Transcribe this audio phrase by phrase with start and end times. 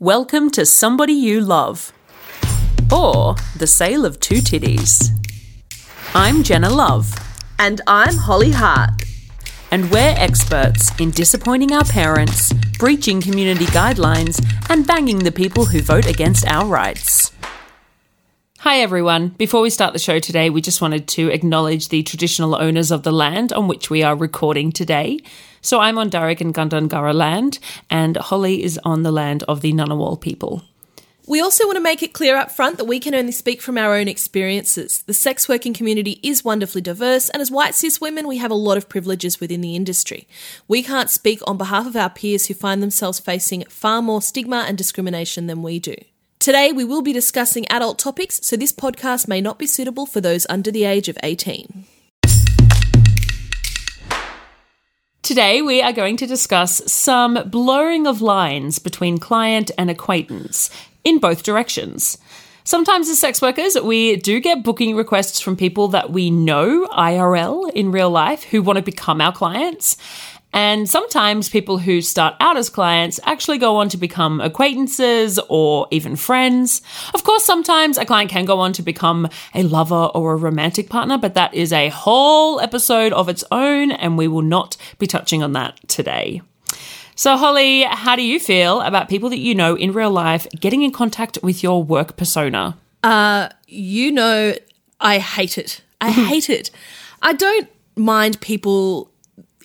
[0.00, 1.92] Welcome to Somebody You Love.
[2.92, 5.10] Or The Sale of Two Titties.
[6.14, 7.12] I'm Jenna Love,
[7.58, 8.90] And I'm Holly Hart.
[9.70, 14.40] and we're experts in disappointing our parents, breaching community guidelines,
[14.70, 17.32] and banging the people who vote against our rights.
[18.60, 19.28] Hi everyone.
[19.30, 23.02] Before we start the show today, we just wanted to acknowledge the traditional owners of
[23.02, 25.18] the land on which we are recording today.
[25.60, 27.58] So I'm on Darug and Gundungurra land,
[27.90, 30.62] and Holly is on the land of the Ngunnawal people.
[31.28, 33.76] We also want to make it clear up front that we can only speak from
[33.76, 35.02] our own experiences.
[35.02, 38.54] The sex working community is wonderfully diverse, and as white cis women, we have a
[38.54, 40.26] lot of privileges within the industry.
[40.68, 44.64] We can't speak on behalf of our peers who find themselves facing far more stigma
[44.66, 45.96] and discrimination than we do.
[46.38, 50.22] Today, we will be discussing adult topics, so this podcast may not be suitable for
[50.22, 51.84] those under the age of 18.
[55.22, 60.70] Today, we are going to discuss some blurring of lines between client and acquaintance
[61.04, 62.18] in both directions.
[62.64, 67.70] Sometimes, as sex workers, we do get booking requests from people that we know IRL
[67.72, 69.96] in real life who want to become our clients.
[70.52, 75.86] And sometimes people who start out as clients actually go on to become acquaintances or
[75.90, 76.80] even friends.
[77.14, 80.88] Of course, sometimes a client can go on to become a lover or a romantic
[80.88, 85.06] partner, but that is a whole episode of its own, and we will not be
[85.06, 86.40] touching on that today.
[87.14, 90.82] So, Holly, how do you feel about people that you know in real life getting
[90.82, 92.78] in contact with your work persona?
[93.02, 94.54] Uh, you know
[95.00, 95.82] I hate it.
[96.00, 96.70] I hate it.
[97.22, 99.07] I don't mind people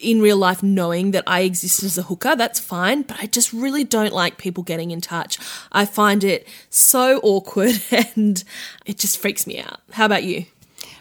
[0.03, 2.35] in real life knowing that I exist as a hooker.
[2.35, 5.39] That's fine, but I just really don't like people getting in touch.
[5.71, 7.81] I find it so awkward
[8.15, 8.43] and
[8.85, 9.79] it just freaks me out.
[9.91, 10.45] How about you?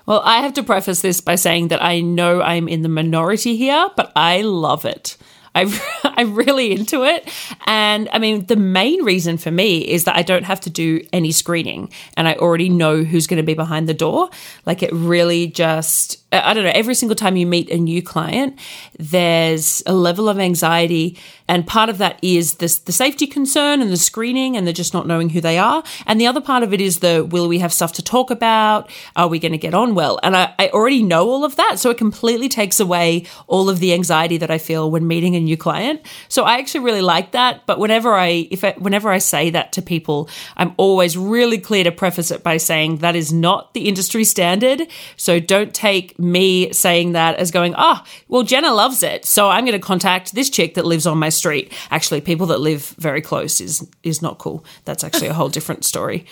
[0.07, 3.57] Well, I have to preface this by saying that I know I'm in the minority
[3.57, 5.17] here, but I love it.
[5.55, 7.29] I, I'm really into it.
[7.67, 11.05] And I mean, the main reason for me is that I don't have to do
[11.13, 14.31] any screening and I already know who's going to be behind the door.
[14.67, 18.59] Like, it really just, I don't know, every single time you meet a new client,
[18.99, 21.19] there's a level of anxiety.
[21.49, 24.95] And part of that is this, the safety concern and the screening and the just
[24.95, 25.83] not knowing who they are.
[26.07, 28.91] And the other part of it is the will we have stuff to talk about?
[29.17, 30.19] Are we going to get on well?
[30.23, 31.79] And I, I already know all of that.
[31.79, 35.42] So it completely takes away all of the anxiety that I feel when meeting a
[35.43, 36.01] new client.
[36.29, 37.67] So I actually really like that.
[37.67, 41.85] But whenever I, if I, whenever I say that to people, I'm always really clear
[41.85, 44.89] to preface it by saying that is not the industry standard.
[45.17, 49.25] So don't take me saying that as going, ah, well, Jenna loves it.
[49.25, 51.73] So I'm going to contact this chick that lives on my street.
[51.91, 54.65] Actually, people that live very close is, is not cool.
[54.85, 56.27] That's actually a whole different story.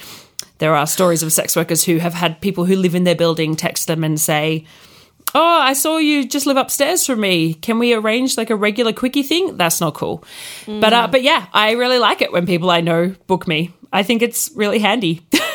[0.59, 3.57] There are stories of sex workers who have had people who live in their building
[3.57, 4.67] text them and say,
[5.35, 7.55] Oh, I saw you just live upstairs from me.
[7.55, 9.57] Can we arrange like a regular quickie thing?
[9.57, 10.25] That's not cool.
[10.67, 13.73] But uh, but yeah, I really like it when people I know book me.
[13.93, 15.23] I think it's really handy.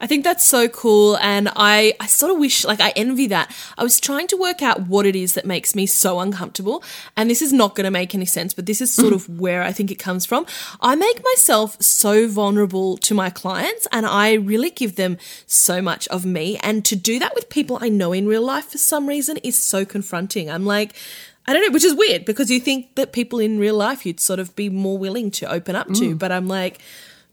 [0.00, 3.54] I think that's so cool, and I, I sort of wish, like, I envy that.
[3.76, 6.82] I was trying to work out what it is that makes me so uncomfortable,
[7.16, 9.62] and this is not going to make any sense, but this is sort of where
[9.62, 10.46] I think it comes from.
[10.80, 16.08] I make myself so vulnerable to my clients, and I really give them so much
[16.08, 19.06] of me, and to do that with people I know in real life for some
[19.06, 20.50] reason is so confronting.
[20.50, 20.94] I'm like,
[21.46, 24.20] I don't know, which is weird because you think that people in real life you'd
[24.20, 26.18] sort of be more willing to open up to, mm.
[26.18, 26.80] but I'm like,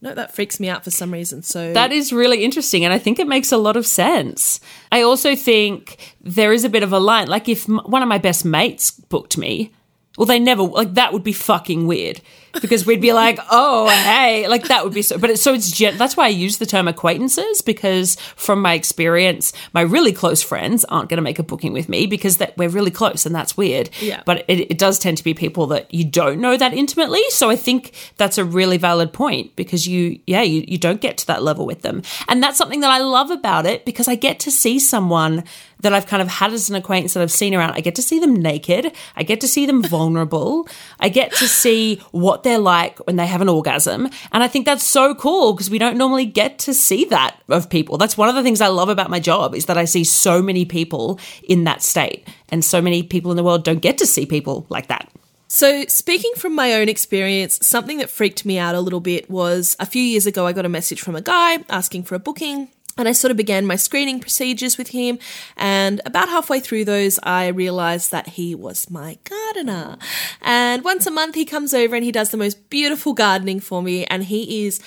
[0.02, 1.42] no, that freaks me out for some reason.
[1.44, 4.60] So That is really interesting, and I think it makes a lot of sense.
[4.92, 7.28] I also think there is a bit of a line.
[7.28, 9.72] Like if one of my best mates booked me,
[10.18, 12.22] well, they never like that would be fucking weird
[12.60, 15.18] because we'd be like, oh, hey, like that would be so.
[15.18, 18.74] But it's so it's gen- that's why I use the term acquaintances because from my
[18.74, 22.58] experience, my really close friends aren't going to make a booking with me because that
[22.58, 23.90] we're really close and that's weird.
[24.02, 24.24] Yeah.
[24.26, 27.24] But it, it does tend to be people that you don't know that intimately.
[27.30, 31.18] So I think that's a really valid point because you, yeah, you, you don't get
[31.20, 32.02] to that level with them.
[32.28, 35.44] And that's something that I love about it because I get to see someone
[35.82, 37.74] that I've kind of had as an acquaintance that I've seen around.
[37.74, 38.92] I get to see them naked.
[39.16, 40.68] I get to see them vulnerable.
[41.00, 44.10] I get to see what they're like when they have an orgasm.
[44.32, 47.70] And I think that's so cool because we don't normally get to see that of
[47.70, 47.98] people.
[47.98, 50.42] That's one of the things I love about my job is that I see so
[50.42, 54.08] many people in that state and so many people in the world don't get to
[54.08, 55.10] see people like that.
[55.50, 59.78] So, speaking from my own experience, something that freaked me out a little bit was
[59.80, 62.68] a few years ago, I got a message from a guy asking for a booking.
[62.98, 65.20] And I sort of began my screening procedures with him.
[65.56, 69.98] And about halfway through those, I realized that he was my gardener.
[70.42, 73.82] And once a month, he comes over and he does the most beautiful gardening for
[73.82, 74.06] me.
[74.06, 74.80] And he is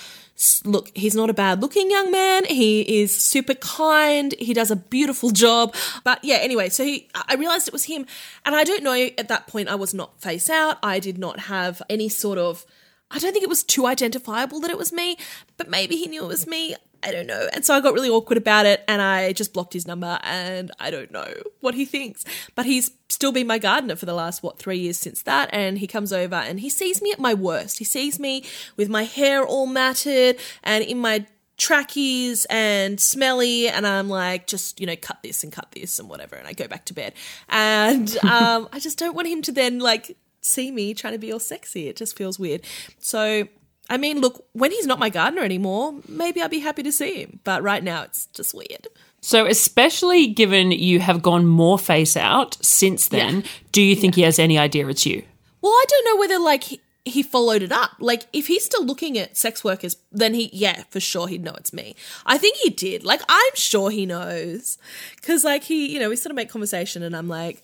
[0.64, 2.44] look, he's not a bad looking young man.
[2.46, 4.34] He is super kind.
[4.38, 5.74] He does a beautiful job.
[6.02, 8.06] But yeah, anyway, so he, I realized it was him.
[8.46, 10.78] And I don't know, at that point, I was not face out.
[10.82, 12.64] I did not have any sort of
[13.10, 15.16] I don't think it was too identifiable that it was me,
[15.56, 16.76] but maybe he knew it was me.
[17.02, 17.48] I don't know.
[17.52, 20.70] And so I got really awkward about it and I just blocked his number and
[20.78, 22.24] I don't know what he thinks.
[22.54, 25.48] But he's still been my gardener for the last, what, three years since that.
[25.52, 27.78] And he comes over and he sees me at my worst.
[27.78, 28.44] He sees me
[28.76, 31.26] with my hair all matted and in my
[31.56, 36.08] trackies and smelly and I'm like just you know cut this and cut this and
[36.08, 37.12] whatever and I go back to bed
[37.50, 41.30] and um, I just don't want him to then like see me trying to be
[41.30, 42.62] all sexy it just feels weird
[42.98, 43.46] so
[43.90, 47.12] I mean look when he's not my gardener anymore maybe I'll be happy to see
[47.22, 48.86] him but right now it's just weird
[49.22, 53.46] So, especially given you have gone more face out since then, Yeah.
[53.72, 55.18] do you think he has any idea it's you?
[55.60, 57.90] Well, I don't know whether like he, he followed it up.
[57.98, 61.52] Like if he's still looking at sex workers, then he yeah, for sure he'd know
[61.58, 61.94] it's me.
[62.24, 63.04] I think he did.
[63.04, 64.78] Like I'm sure he knows.
[65.26, 67.62] Cuz like he, you know, we sort of make conversation and I'm like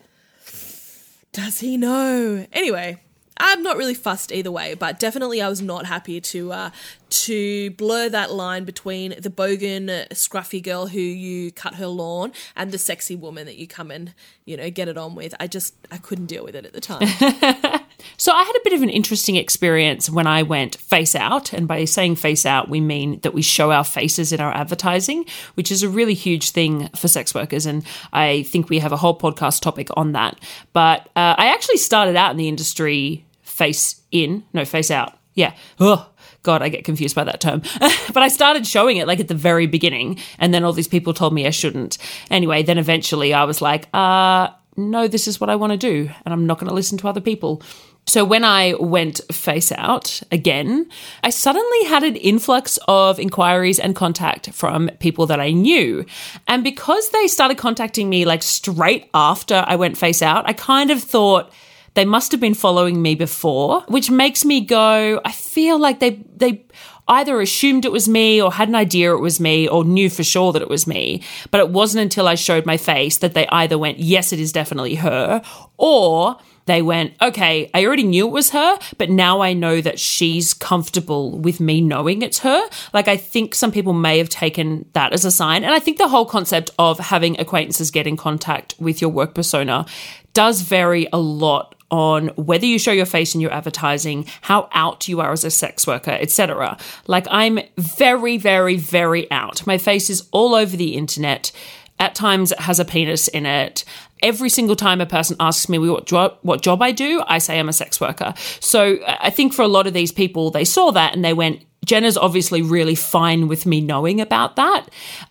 [1.33, 2.47] does he know?
[2.53, 2.99] Anyway,
[3.39, 6.71] I'm not really fussed either way, but definitely I was not happy to uh,
[7.09, 12.33] to blur that line between the bogan, uh, scruffy girl who you cut her lawn
[12.55, 15.35] and the sexy woman that you come and you know get it on with.
[15.39, 17.83] I just I couldn't deal with it at the time.
[18.17, 21.53] So I had a bit of an interesting experience when I went face out.
[21.53, 25.27] And by saying face out, we mean that we show our faces in our advertising,
[25.55, 27.67] which is a really huge thing for sex workers.
[27.67, 30.39] And I think we have a whole podcast topic on that.
[30.73, 33.26] But uh, I actually started out in the industry
[33.57, 35.19] face in, no, face out.
[35.35, 35.55] Yeah.
[35.81, 36.11] Oh,
[36.43, 37.63] God, I get confused by that term.
[38.13, 40.19] but I started showing it like at the very beginning.
[40.39, 41.99] And then all these people told me I shouldn't.
[42.31, 46.11] Anyway, then eventually I was like, uh, no, this is what I want to do,
[46.25, 47.63] and I'm not going to listen to other people.
[48.09, 50.89] So when I went face out again,
[51.25, 56.05] I suddenly had an influx of inquiries and contact from people that I knew.
[56.47, 60.93] And because they started contacting me like straight after I went face out, I kind
[60.93, 61.53] of thought,
[61.97, 66.23] they must have been following me before, which makes me go, I feel like they
[66.37, 66.65] they
[67.09, 70.25] either assumed it was me or had an idea it was me or knew for
[70.25, 71.23] sure that it was me.
[71.51, 74.53] But it wasn't until I showed my face that they either went, yes, it is
[74.53, 75.41] definitely her,
[75.77, 80.01] or they went, okay, I already knew it was her, but now I know that
[80.01, 82.69] she's comfortable with me knowing it's her.
[82.93, 85.63] Like, I think some people may have taken that as a sign.
[85.63, 89.33] And I think the whole concept of having acquaintances get in contact with your work
[89.33, 89.87] persona
[90.35, 95.09] does vary a lot on whether you show your face in your advertising, how out
[95.09, 96.77] you are as a sex worker, etc.
[97.07, 99.67] Like I'm very, very, very out.
[99.67, 101.53] My face is all over the internet.
[101.99, 103.85] At times it has a penis in it.
[104.23, 107.59] Every single time a person asks me what job, what job I do, I say
[107.59, 108.35] I'm a sex worker.
[108.61, 111.63] So I think for a lot of these people, they saw that and they went,
[111.85, 114.87] Jenna's obviously really fine with me knowing about that.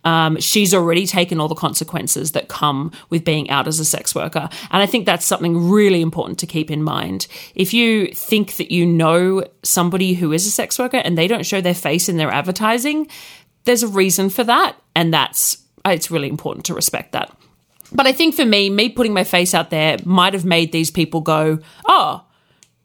[0.05, 4.15] Um, she's already taken all the consequences that come with being out as a sex
[4.15, 4.49] worker.
[4.71, 7.27] And I think that's something really important to keep in mind.
[7.55, 11.45] If you think that you know somebody who is a sex worker and they don't
[11.45, 13.07] show their face in their advertising,
[13.65, 14.77] there's a reason for that.
[14.95, 15.57] And that's,
[15.91, 17.35] it's really important to respect that.
[17.91, 20.91] But I think for me, me putting my face out there might have made these
[20.91, 22.23] people go, oh,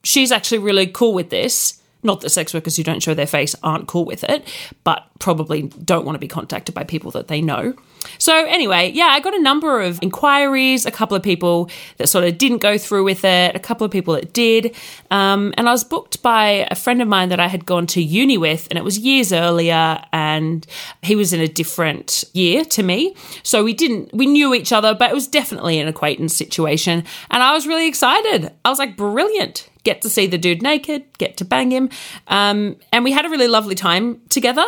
[0.05, 1.81] she's actually really cool with this.
[2.02, 4.47] Not that sex workers who don't show their face aren't cool with it,
[4.85, 7.75] but probably don't want to be contacted by people that they know.
[8.19, 12.25] So, anyway, yeah, I got a number of inquiries, a couple of people that sort
[12.25, 14.75] of didn't go through with it, a couple of people that did.
[15.11, 18.02] Um, and I was booked by a friend of mine that I had gone to
[18.02, 20.66] uni with, and it was years earlier, and
[21.02, 23.14] he was in a different year to me.
[23.42, 27.04] So, we didn't, we knew each other, but it was definitely an acquaintance situation.
[27.30, 28.50] And I was really excited.
[28.64, 31.88] I was like, brilliant get to see the dude naked, get to bang him.
[32.28, 34.66] Um, and we had a really lovely time together.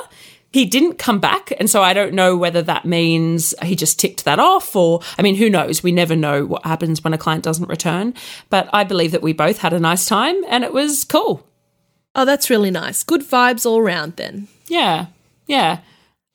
[0.52, 1.52] He didn't come back.
[1.58, 5.22] And so I don't know whether that means he just ticked that off or, I
[5.22, 5.82] mean, who knows?
[5.82, 8.14] We never know what happens when a client doesn't return.
[8.50, 11.46] But I believe that we both had a nice time and it was cool.
[12.14, 13.02] Oh, that's really nice.
[13.02, 14.48] Good vibes all around then.
[14.66, 15.06] Yeah.
[15.46, 15.80] Yeah.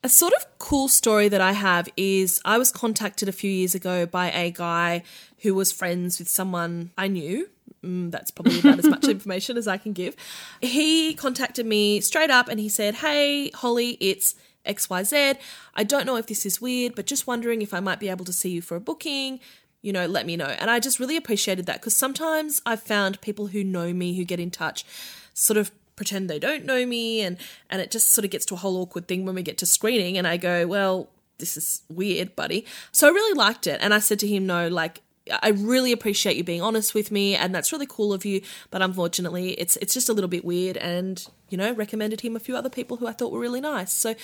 [0.02, 3.74] A sort of cool story that I have is I was contacted a few years
[3.74, 5.02] ago by a guy
[5.42, 7.48] who was friends with someone I knew.
[7.88, 10.14] Mm, that's probably about as much information as I can give.
[10.60, 14.34] He contacted me straight up and he said, Hey, Holly, it's
[14.66, 15.38] XYZ.
[15.74, 18.26] I don't know if this is weird, but just wondering if I might be able
[18.26, 19.40] to see you for a booking.
[19.80, 20.46] You know, let me know.
[20.58, 24.24] And I just really appreciated that because sometimes I've found people who know me who
[24.24, 24.84] get in touch
[25.32, 27.36] sort of pretend they don't know me and
[27.70, 29.66] and it just sort of gets to a whole awkward thing when we get to
[29.66, 33.94] screening and I go, "Well, this is weird, buddy." So I really liked it and
[33.94, 37.54] I said to him, "No, like I really appreciate you being honest with me and
[37.54, 41.26] that's really cool of you, but unfortunately, it's it's just a little bit weird and,
[41.48, 44.14] you know, recommended him a few other people who I thought were really nice." So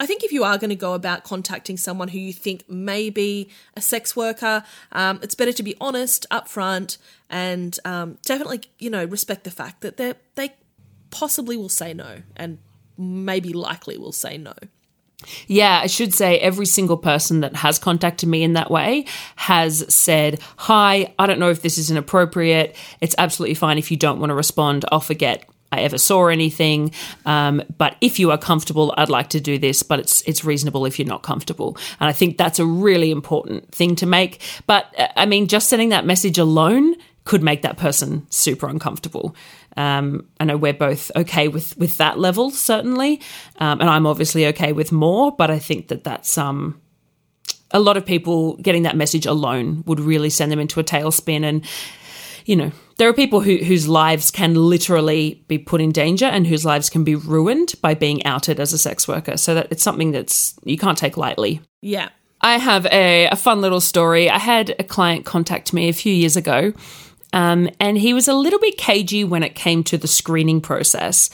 [0.00, 3.10] I think if you are going to go about contacting someone who you think may
[3.10, 6.98] be a sex worker, um, it's better to be honest upfront
[7.30, 10.54] and um, definitely, you know, respect the fact that they they
[11.10, 12.58] possibly will say no and
[12.98, 14.54] maybe likely will say no.
[15.46, 19.84] Yeah, I should say every single person that has contacted me in that way has
[19.92, 22.76] said, Hi, I don't know if this is inappropriate.
[23.00, 24.84] It's absolutely fine if you don't want to respond.
[24.90, 26.92] I'll forget I ever saw anything.
[27.24, 30.84] Um, but if you are comfortable, I'd like to do this, but it's it's reasonable
[30.84, 31.78] if you're not comfortable.
[31.98, 34.40] And I think that's a really important thing to make.
[34.66, 39.34] But uh, I mean, just sending that message alone could make that person super uncomfortable.
[39.76, 43.20] Um, I know we're both okay with with that level, certainly,
[43.58, 45.32] um, and I'm obviously okay with more.
[45.32, 46.80] But I think that that's um,
[47.70, 51.42] a lot of people getting that message alone would really send them into a tailspin.
[51.42, 51.64] And
[52.44, 56.46] you know, there are people who, whose lives can literally be put in danger and
[56.46, 59.36] whose lives can be ruined by being outed as a sex worker.
[59.36, 61.60] So that it's something that's you can't take lightly.
[61.80, 62.08] Yeah.
[62.40, 64.28] I have a, a fun little story.
[64.28, 66.72] I had a client contact me a few years ago
[67.32, 71.30] um, and he was a little bit cagey when it came to the screening process.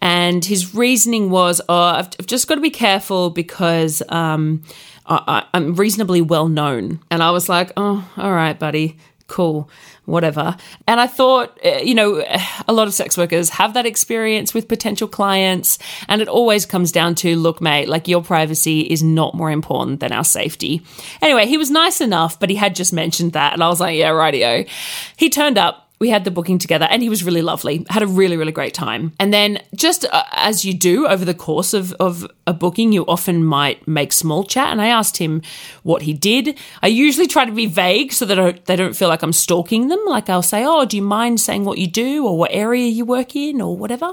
[0.00, 4.62] And his reasoning was, oh, I've, I've just got to be careful because um,
[5.06, 7.00] I, I'm reasonably well known.
[7.10, 9.68] And I was like, oh, all right, buddy, cool
[10.06, 10.56] whatever.
[10.86, 12.24] And I thought, eh, you know,
[12.66, 15.78] a lot of sex workers have that experience with potential clients.
[16.08, 20.00] And it always comes down to, look, mate, like your privacy is not more important
[20.00, 20.82] than our safety.
[21.20, 23.52] Anyway, he was nice enough, but he had just mentioned that.
[23.52, 24.68] And I was like, yeah, rightio.
[25.16, 28.06] He turned up we had the booking together and he was really lovely had a
[28.06, 29.12] really really great time.
[29.18, 33.04] And then just uh, as you do over the course of, of a booking you
[33.06, 34.68] often might make small chat.
[34.68, 35.42] And i asked him
[35.82, 36.58] what he did.
[36.82, 40.00] I usually try to be vague so that they don't feel like i'm stalking them.
[40.06, 43.04] Like i'll say oh do you mind saying what you do or what area you
[43.04, 44.12] work in or whatever?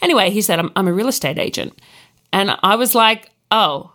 [0.00, 1.80] Anyway he said i'm, I'm a real estate agent.
[2.32, 3.92] And i was like oh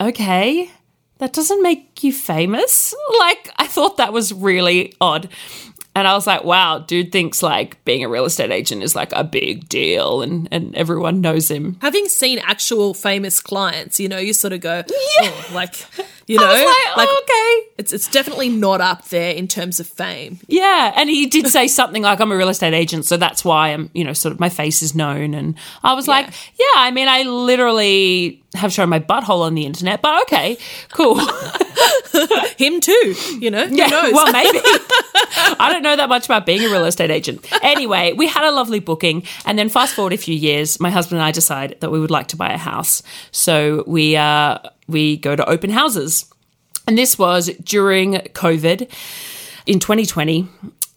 [0.00, 0.70] okay.
[1.18, 2.94] That doesn't make you famous.
[3.18, 5.28] Like, I thought that was really odd.
[5.96, 9.12] And I was like, wow, dude thinks like being a real estate agent is like
[9.12, 11.76] a big deal and, and everyone knows him.
[11.82, 15.30] Having seen actual famous clients, you know, you sort of go, yeah.
[15.30, 15.74] oh, like,
[16.26, 17.70] you know, like, like oh, okay.
[17.76, 20.38] It's, it's definitely not up there in terms of fame.
[20.46, 20.92] Yeah.
[20.96, 23.04] And he did say something like, I'm a real estate agent.
[23.04, 25.34] So that's why I'm, you know, sort of my face is known.
[25.34, 26.14] And I was yeah.
[26.14, 26.26] like,
[26.58, 30.56] yeah, I mean, I literally have shown my butthole on the internet, but okay,
[30.90, 31.18] cool.
[32.56, 33.64] Him too, you know?
[33.64, 34.58] Yeah, well, maybe.
[35.58, 37.44] I don't know that much about being a real estate agent.
[37.62, 41.18] Anyway, we had a lovely booking, and then fast forward a few years, my husband
[41.18, 43.02] and I decide that we would like to buy a house.
[43.32, 46.26] So we uh, we go to open houses,
[46.86, 48.90] and this was during COVID
[49.66, 50.48] in 2020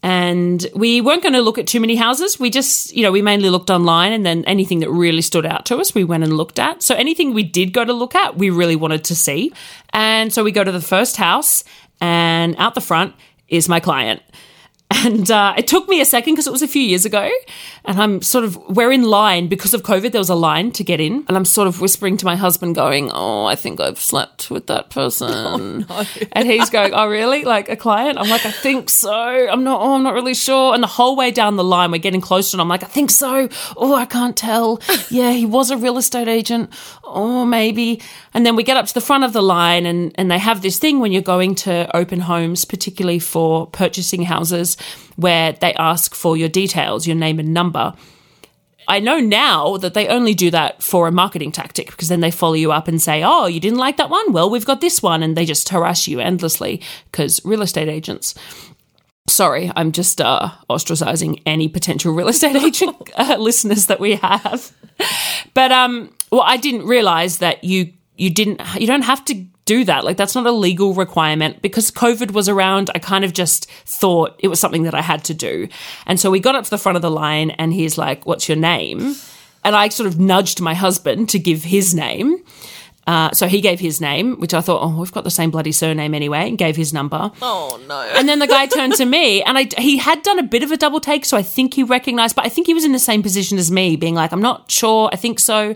[0.02, 2.38] and we weren't going to look at too many houses.
[2.38, 5.66] We just, you know, we mainly looked online and then anything that really stood out
[5.66, 6.82] to us, we went and looked at.
[6.82, 9.52] So anything we did go to look at, we really wanted to see.
[9.92, 11.64] And so we go to the first house
[12.00, 13.14] and out the front
[13.48, 14.22] is my client.
[14.90, 17.30] And uh, it took me a second because it was a few years ago.
[17.84, 20.12] And I'm sort of, we're in line because of COVID.
[20.12, 21.24] There was a line to get in.
[21.28, 24.66] And I'm sort of whispering to my husband, going, Oh, I think I've slept with
[24.68, 25.28] that person.
[25.50, 26.04] Oh, no.
[26.32, 27.44] and he's going, Oh, really?
[27.44, 28.18] Like a client?
[28.18, 29.12] I'm like, I think so.
[29.12, 30.72] I'm not, oh, I'm not really sure.
[30.74, 32.56] And the whole way down the line, we're getting closer.
[32.56, 33.48] And I'm like, I think so.
[33.76, 34.80] Oh, I can't tell.
[35.10, 36.70] Yeah, he was a real estate agent.
[37.02, 38.02] Oh, maybe.
[38.34, 40.60] And then we get up to the front of the line and, and they have
[40.60, 44.76] this thing when you're going to open homes, particularly for purchasing houses
[45.16, 47.94] where they ask for your details, your name and number.
[48.88, 52.30] I know now that they only do that for a marketing tactic because then they
[52.30, 54.32] follow you up and say, Oh, you didn't like that one?
[54.32, 55.22] Well, we've got this one.
[55.22, 56.80] And they just harass you endlessly
[57.12, 58.34] because real estate agents.
[59.28, 64.72] Sorry, I'm just uh, ostracizing any potential real estate agent uh, listeners that we have.
[65.52, 69.84] But um, well, I didn't realize that you you didn't you don't have to do
[69.84, 70.04] that.
[70.04, 72.90] Like that's not a legal requirement because COVID was around.
[72.94, 75.68] I kind of just thought it was something that I had to do.
[76.06, 78.48] And so we got up to the front of the line and he's like, "What's
[78.48, 79.14] your name?"
[79.64, 82.42] And I sort of nudged my husband to give his name.
[83.08, 85.72] Uh, so he gave his name, which I thought, oh, we've got the same bloody
[85.72, 87.30] surname anyway, and gave his number.
[87.40, 88.02] Oh no!
[88.02, 90.70] And then the guy turned to me, and I, he had done a bit of
[90.72, 92.98] a double take, so I think he recognised, but I think he was in the
[92.98, 95.74] same position as me, being like, I'm not sure, I think so.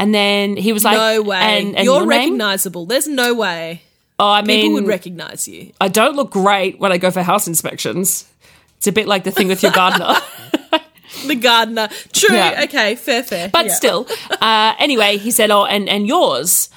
[0.00, 2.86] And then he was like, No way, and, and you're recognisable.
[2.86, 3.82] There's no way
[4.18, 5.72] Oh, I mean, people would recognise you.
[5.80, 8.28] I don't look great when I go for house inspections.
[8.78, 10.14] It's a bit like the thing with your gardener.
[11.26, 11.88] The gardener.
[12.12, 12.36] True.
[12.36, 12.62] Yeah.
[12.64, 12.94] Okay.
[12.96, 13.22] Fair.
[13.22, 13.48] Fair.
[13.48, 13.72] but Yeah.
[13.74, 14.06] still,
[14.40, 16.68] uh, anyway, he said, "Oh, and and yours,"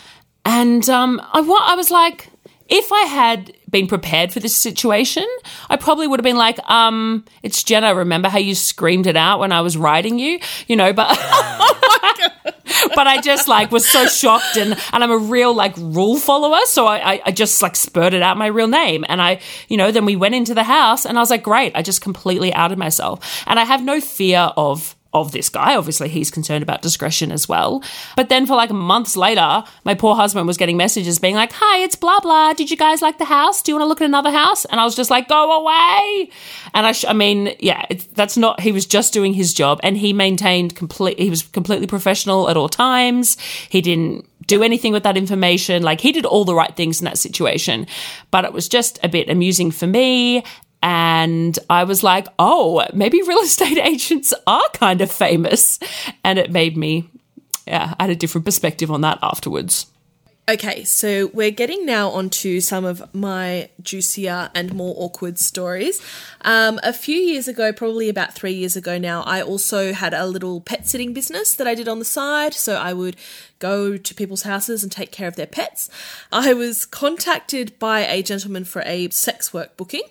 [0.45, 2.29] and um, I wa- I was like,
[2.69, 5.25] if I had been prepared for this situation,
[5.69, 7.93] I probably would have been like, um, it's Jenna.
[7.93, 10.93] Remember how you screamed it out when I was riding you, you know?
[10.93, 11.09] But
[12.93, 16.59] but I just like was so shocked, and and I'm a real like rule follower,
[16.65, 19.39] so I I, just like spurted out my real name, and I
[19.69, 22.01] you know then we went into the house, and I was like, great, I just
[22.01, 25.75] completely outed myself, and I have no fear of of this guy.
[25.75, 27.83] Obviously, he's concerned about discretion as well.
[28.15, 31.79] But then for like months later, my poor husband was getting messages being like, Hi,
[31.79, 32.53] it's blah blah.
[32.53, 33.61] Did you guys like the house?
[33.61, 34.65] Do you want to look at another house?
[34.65, 36.29] And I was just like, Go away.
[36.73, 39.97] And I, sh- I mean, yeah, that's not, he was just doing his job and
[39.97, 43.37] he maintained complete, he was completely professional at all times.
[43.69, 45.83] He didn't do anything with that information.
[45.83, 47.85] Like he did all the right things in that situation.
[48.31, 50.43] But it was just a bit amusing for me.
[50.83, 55.79] And I was like, oh, maybe real estate agents are kind of famous.
[56.23, 57.09] And it made me,
[57.65, 59.87] yeah, I had a different perspective on that afterwards.
[60.49, 66.01] Okay, so we're getting now onto some of my juicier and more awkward stories.
[66.39, 70.25] Um, a few years ago, probably about three years ago now, I also had a
[70.25, 72.53] little pet sitting business that I did on the side.
[72.53, 73.17] So I would
[73.59, 75.89] go to people's houses and take care of their pets.
[76.31, 80.03] I was contacted by a gentleman for a sex work booking.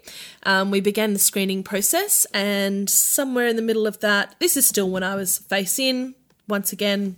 [0.45, 4.67] Um, we began the screening process, and somewhere in the middle of that, this is
[4.67, 6.15] still when I was face in.
[6.49, 7.17] Once again,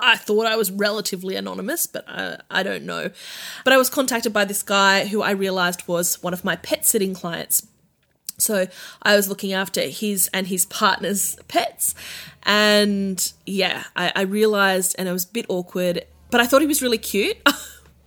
[0.00, 3.10] I thought I was relatively anonymous, but I, I don't know.
[3.64, 6.84] But I was contacted by this guy who I realized was one of my pet
[6.84, 7.66] sitting clients.
[8.44, 8.66] So
[9.02, 11.94] I was looking after his and his partner's pets.
[12.44, 16.66] And yeah, I, I realized, and it was a bit awkward, but I thought he
[16.66, 17.36] was really cute.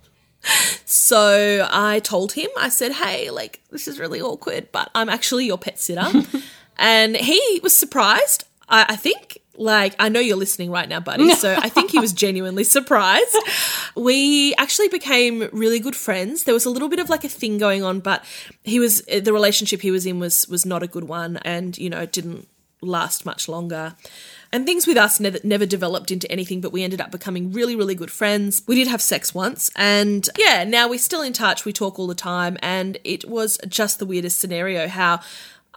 [0.86, 5.46] so I told him, I said, hey, like, this is really awkward, but I'm actually
[5.46, 6.08] your pet sitter.
[6.78, 11.28] and he was surprised, I, I think like I know you're listening right now, buddy.
[11.38, 13.38] So I think he was genuinely surprised.
[13.96, 16.46] We actually became really good friends.
[16.46, 18.24] There was a little bit of like a thing going on, but
[18.64, 21.90] he was the relationship he was in was was not a good one, and you
[21.90, 22.48] know it didn't
[22.82, 23.96] last much longer.
[24.52, 27.76] And things with us never, never developed into anything, but we ended up becoming really,
[27.76, 28.62] really good friends.
[28.66, 31.66] We did have sex once, and yeah, now we're still in touch.
[31.66, 35.20] We talk all the time, and it was just the weirdest scenario how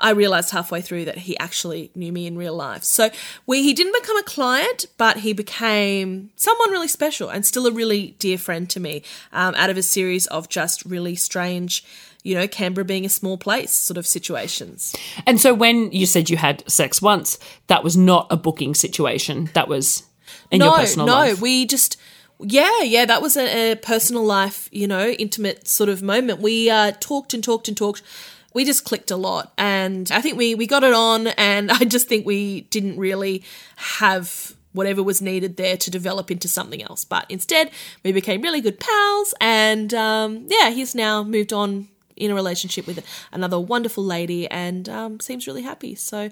[0.00, 2.84] I realized halfway through that he actually knew me in real life.
[2.84, 3.10] So
[3.46, 7.72] we he didn't become a client, but he became someone really special and still a
[7.72, 9.02] really dear friend to me.
[9.32, 11.84] Um, out of a series of just really strange,
[12.22, 14.94] you know, Canberra being a small place sort of situations.
[15.26, 19.50] And so when you said you had sex once, that was not a booking situation.
[19.54, 20.04] That was
[20.50, 21.36] in no, your personal no, life.
[21.36, 21.96] No, we just.
[22.42, 26.40] Yeah, yeah, that was a, a personal life, you know, intimate sort of moment.
[26.40, 28.02] We uh, talked and talked and talked
[28.52, 31.84] we just clicked a lot and I think we we got it on and I
[31.84, 33.44] just think we didn't really
[33.76, 37.04] have whatever was needed there to develop into something else.
[37.04, 37.70] But instead,
[38.04, 42.86] we became really good pals and um, yeah, he's now moved on in a relationship
[42.86, 45.94] with another wonderful lady and um, seems really happy.
[45.94, 46.30] So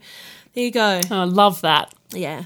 [0.55, 1.01] there you go.
[1.11, 1.95] Oh, I love that.
[2.11, 2.45] Yeah.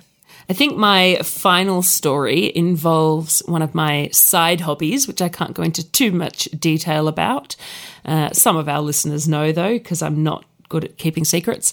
[0.48, 5.62] I think my final story involves one of my side hobbies, which I can't go
[5.62, 7.56] into too much detail about.
[8.04, 11.72] Uh, some of our listeners know, though, because I'm not good at keeping secrets.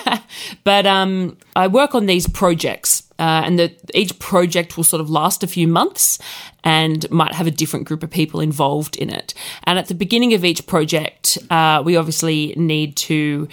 [0.64, 5.10] but um, I work on these projects, uh, and the, each project will sort of
[5.10, 6.18] last a few months
[6.62, 9.32] and might have a different group of people involved in it.
[9.64, 13.48] And at the beginning of each project, uh, we obviously need to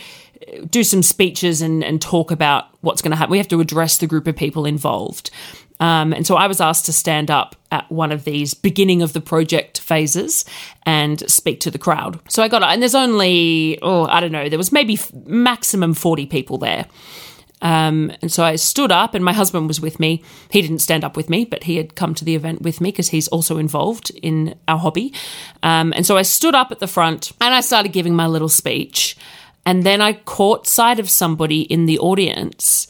[0.70, 3.32] do some speeches and, and talk about what's going to happen.
[3.32, 5.32] We have to address the group of people involved.
[5.80, 9.14] Um, and so I was asked to stand up at one of these beginning of
[9.14, 10.46] the project phases
[10.84, 12.20] and speak to the crowd.
[12.30, 16.28] So I got and there's only, oh, I don't know, there was maybe maximum 40
[16.28, 16.86] people there.
[17.62, 20.24] Um, and so I stood up, and my husband was with me.
[20.52, 22.92] He didn't stand up with me, but he had come to the event with me
[22.92, 25.14] because he's also involved in our hobby.
[25.64, 28.50] Um, and so I stood up at the front and I started giving my little
[28.50, 29.18] speech.
[29.66, 32.88] And then I caught sight of somebody in the audience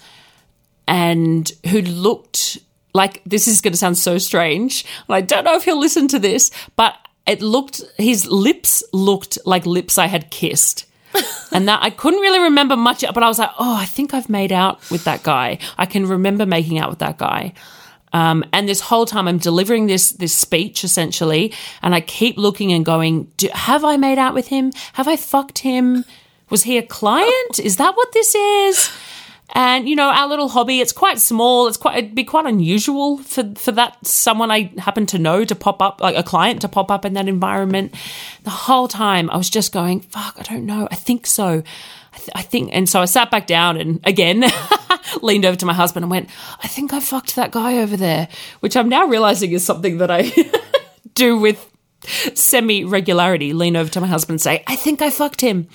[0.87, 2.57] and who looked
[2.93, 4.85] like this is going to sound so strange.
[5.09, 9.65] I don't know if he'll listen to this, but it looked, his lips looked like
[9.65, 10.85] lips I had kissed.
[11.51, 14.29] and that I couldn't really remember much, but I was like, oh, I think I've
[14.29, 15.59] made out with that guy.
[15.77, 17.53] I can remember making out with that guy.
[18.11, 22.71] Um, and this whole time I'm delivering this this speech essentially, and I keep looking
[22.71, 24.71] and going, have I made out with him?
[24.93, 26.05] Have I fucked him?
[26.49, 27.59] Was he a client?
[27.59, 28.91] Is that what this is?
[29.53, 31.67] And you know, our little hobby, it's quite small.
[31.67, 35.55] It's quite it'd be quite unusual for for that someone I happen to know to
[35.55, 37.93] pop up, like a client to pop up in that environment.
[38.43, 40.87] The whole time I was just going, fuck, I don't know.
[40.91, 41.63] I think so.
[42.13, 44.45] I, I think, and so I sat back down and again
[45.21, 46.29] leaned over to my husband and went,
[46.63, 48.27] I think I fucked that guy over there,
[48.61, 50.31] which I'm now realizing is something that I
[51.13, 51.69] do with
[52.33, 55.67] semi regularity lean over to my husband and say, I think I fucked him.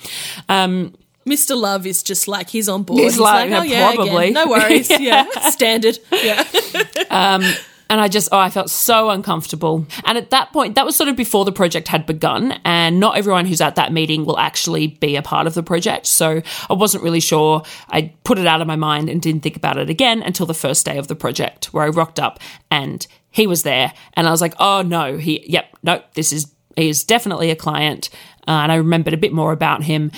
[0.49, 0.95] Um,
[1.27, 1.55] Mr.
[1.55, 2.99] Love is just like he's on board.
[2.99, 4.29] He's, like, oh, yeah, probably.
[4.29, 4.33] again.
[4.33, 4.89] no worries.
[4.99, 5.27] yeah.
[5.35, 5.49] yeah.
[5.49, 5.99] standard.
[6.11, 6.43] Yeah.
[7.09, 7.43] um,
[7.91, 9.85] And I just, oh, I felt so uncomfortable.
[10.05, 12.53] And at that point, that was sort of before the project had begun.
[12.63, 16.05] And not everyone who's at that meeting will actually be a part of the project.
[16.05, 17.63] So I wasn't really sure.
[17.89, 20.53] I put it out of my mind and didn't think about it again until the
[20.53, 22.39] first day of the project where I rocked up
[22.71, 23.93] and he was there.
[24.13, 27.55] And I was like, oh no, he, yep, no, this is, he is definitely a
[27.55, 28.09] client.
[28.47, 30.11] Uh, and I remembered a bit more about him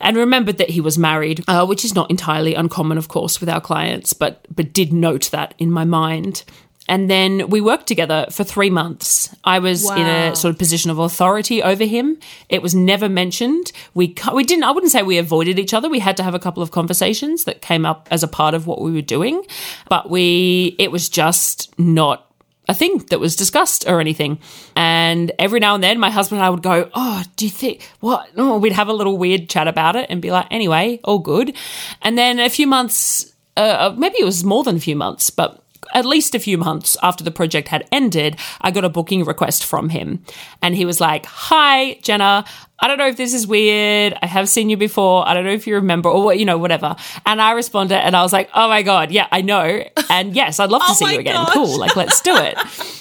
[0.00, 3.48] and remembered that he was married, uh, which is not entirely uncommon, of course, with
[3.48, 6.44] our clients, but but did note that in my mind.
[6.88, 9.32] And then we worked together for three months.
[9.44, 9.96] I was wow.
[9.96, 12.18] in a sort of position of authority over him.
[12.48, 13.70] It was never mentioned.
[13.94, 14.64] We we didn't.
[14.64, 15.88] I wouldn't say we avoided each other.
[15.88, 18.66] We had to have a couple of conversations that came up as a part of
[18.66, 19.44] what we were doing,
[19.88, 22.29] but we it was just not
[22.70, 24.38] a thing that was discussed or anything.
[24.76, 27.82] And every now and then, my husband and I would go, Oh, do you think
[27.98, 28.30] what?
[28.36, 31.56] Oh, we'd have a little weird chat about it and be like, Anyway, all good.
[32.00, 35.62] And then a few months, uh, maybe it was more than a few months, but
[35.94, 39.64] at least a few months after the project had ended, I got a booking request
[39.64, 40.22] from him.
[40.62, 42.44] And he was like, Hi, Jenna.
[42.82, 44.16] I don't know if this is weird.
[44.22, 45.28] I have seen you before.
[45.28, 46.96] I don't know if you remember or what, you know, whatever.
[47.26, 49.10] And I responded and I was like, Oh my God.
[49.10, 49.84] Yeah, I know.
[50.08, 51.34] And yes, I'd love to oh see you again.
[51.34, 51.52] Gosh.
[51.52, 51.78] Cool.
[51.78, 52.56] Like, let's do it.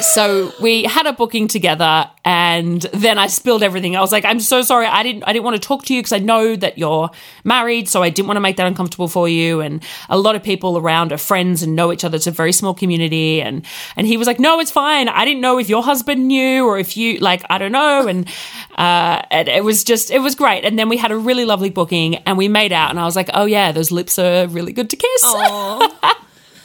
[0.00, 3.96] so we had a booking together and then I spilled everything.
[3.96, 4.86] I was like, I'm so sorry.
[4.86, 7.10] I didn't I didn't want to talk to you because I know that you're
[7.44, 9.60] married, so I didn't want to make that uncomfortable for you.
[9.60, 12.16] And a lot of people around are friends and know each other.
[12.16, 13.40] It's a very small community.
[13.40, 13.64] And
[13.96, 15.08] and he was like, No, it's fine.
[15.08, 18.06] I didn't know if your husband knew or if you like, I don't know.
[18.06, 18.28] And
[18.76, 20.64] uh and it was just it was great.
[20.64, 23.16] And then we had a really lovely booking and we made out and I was
[23.16, 25.22] like, Oh yeah, those lips are really good to kiss.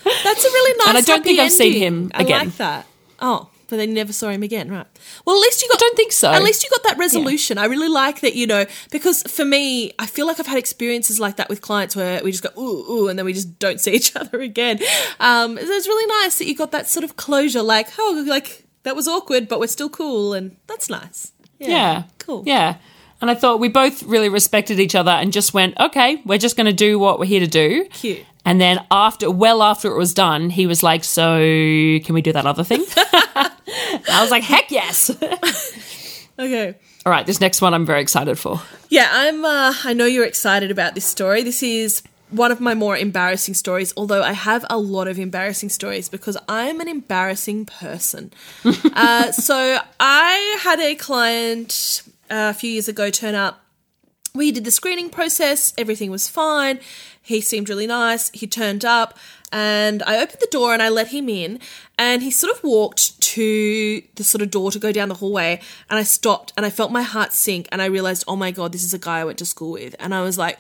[0.04, 0.88] That's a really nice.
[0.90, 2.42] And I don't think I've seen him again.
[2.42, 2.86] I like that.
[3.24, 4.86] Oh, but they never saw him again, right?
[5.26, 5.78] Well, at least you got.
[5.78, 6.30] I don't think so.
[6.30, 7.56] At least you got that resolution.
[7.56, 7.64] Yeah.
[7.64, 11.22] I really like that, you know, because for me, I feel like I've had experiences
[11.22, 13.80] like that with clients where we just go ooh ooh, and then we just don't
[13.80, 14.80] see each other again.
[15.22, 18.66] Um, so it's really nice that you got that sort of closure, like oh, like
[18.84, 21.32] that was awkward, but we're still cool, and that's nice.
[21.60, 22.04] Yeah, yeah.
[22.20, 22.44] cool.
[22.46, 22.76] Yeah.
[23.24, 26.58] And I thought we both really respected each other and just went, okay, we're just
[26.58, 27.86] going to do what we're here to do.
[27.94, 28.26] Cute.
[28.44, 31.38] And then after, well after it was done, he was like, "So,
[32.04, 35.10] can we do that other thing?" I was like, "Heck yes!"
[36.38, 36.76] okay.
[37.06, 38.62] All right, this next one I'm very excited for.
[38.90, 39.46] Yeah, I'm.
[39.46, 41.44] Uh, I know you're excited about this story.
[41.44, 43.94] This is one of my more embarrassing stories.
[43.96, 48.34] Although I have a lot of embarrassing stories because I'm an embarrassing person.
[48.66, 53.62] uh, so I had a client a few years ago turn up.
[54.36, 55.74] We did the screening process.
[55.78, 56.80] Everything was fine
[57.24, 58.30] he seemed really nice.
[58.32, 59.18] He turned up
[59.52, 61.60] and I opened the door and I let him in
[61.98, 65.62] and he sort of walked to the sort of door to go down the hallway
[65.90, 68.74] and I stopped and I felt my heart sink and I realized, oh my God,
[68.74, 69.96] this is a guy I went to school with.
[70.00, 70.60] And I was like,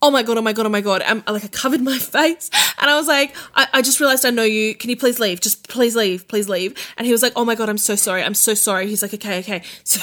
[0.00, 1.02] oh my god, oh my god, oh my god.
[1.02, 4.30] I'm like I covered my face and I was like, I, I, just realized I
[4.30, 4.74] know you.
[4.74, 5.40] Can you please leave?
[5.40, 6.74] Just please leave, please leave.
[6.96, 8.22] And he was like, oh my god, I'm so sorry.
[8.22, 8.86] I'm so sorry.
[8.86, 9.62] He's like, okay, okay.
[9.84, 10.00] So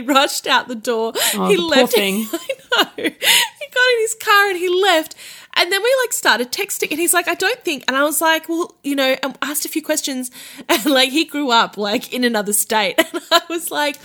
[0.00, 1.12] rushed out the door.
[1.34, 1.94] Oh, he the left.
[1.98, 2.86] I know.
[2.96, 5.14] He got in his car and he left.
[5.54, 7.84] And then we like started texting, and he's like, I don't think.
[7.88, 10.30] And I was like, well, you know, and asked a few questions,
[10.68, 13.96] and like he grew up like in another state, and I was like.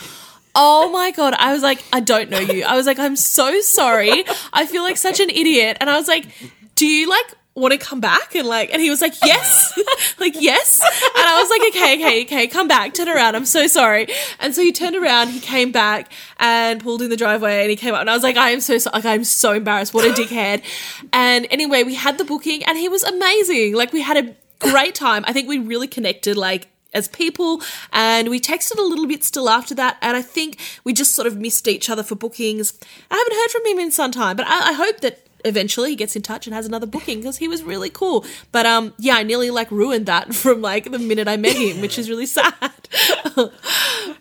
[0.57, 1.33] Oh my god!
[1.33, 2.63] I was like, I don't know you.
[2.63, 4.23] I was like, I'm so sorry.
[4.53, 5.75] I feel like such an idiot.
[5.81, 6.27] And I was like,
[6.75, 7.25] Do you like
[7.61, 8.35] want to come back?
[8.35, 9.79] And like and he was like yes.
[10.19, 10.81] Like yes.
[10.81, 14.07] And i was like okay okay okay come back turn around i'm so sorry.
[14.39, 17.75] And so he turned around he came back and pulled in the driveway and he
[17.75, 20.13] came up and i was like i am so like i'm so embarrassed what a
[20.13, 20.63] dickhead.
[21.13, 23.75] And anyway we had the booking and he was amazing.
[23.75, 25.23] Like we had a great time.
[25.27, 29.49] I think we really connected like as people and we texted a little bit still
[29.49, 32.79] after that and i think we just sort of missed each other for bookings.
[33.11, 35.95] I haven't heard from him in some time but i, I hope that eventually he
[35.95, 38.25] gets in touch and has another booking because he was really cool.
[38.51, 41.81] But um, yeah, I nearly like ruined that from like the minute I met him,
[41.81, 42.53] which is really sad.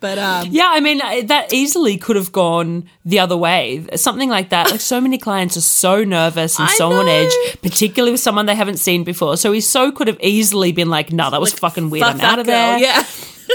[0.00, 3.87] but um, yeah, I mean that easily could have gone the other way.
[3.96, 4.70] Something like that.
[4.70, 7.00] Like so many clients are so nervous and I so know.
[7.00, 7.32] on edge,
[7.62, 9.37] particularly with someone they haven't seen before.
[9.37, 12.04] So he so could have easily been like, "No, nah, that was like, fucking weird.
[12.04, 12.54] I'm out of girl.
[12.54, 13.06] there." Yeah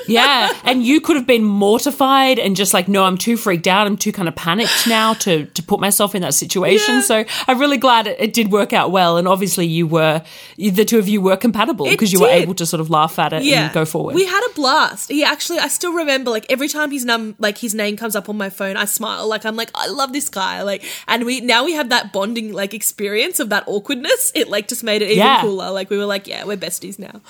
[0.09, 0.51] yeah.
[0.63, 3.87] And you could have been mortified and just like, no, I'm too freaked out.
[3.87, 6.95] I'm too kind of panicked now to, to put myself in that situation.
[6.95, 7.01] Yeah.
[7.01, 9.17] So I'm really glad it, it, did work out well.
[9.17, 10.23] And obviously you were,
[10.57, 12.25] the two of you were compatible because you did.
[12.25, 13.65] were able to sort of laugh at it yeah.
[13.65, 14.15] and go forward.
[14.15, 15.09] We had a blast.
[15.09, 18.29] He actually, I still remember like every time his num, like his name comes up
[18.29, 19.27] on my phone, I smile.
[19.27, 20.61] Like I'm like, I love this guy.
[20.61, 24.31] Like, and we, now we have that bonding like experience of that awkwardness.
[24.35, 25.41] It like just made it even yeah.
[25.41, 25.71] cooler.
[25.71, 27.21] Like we were like, yeah, we're besties now.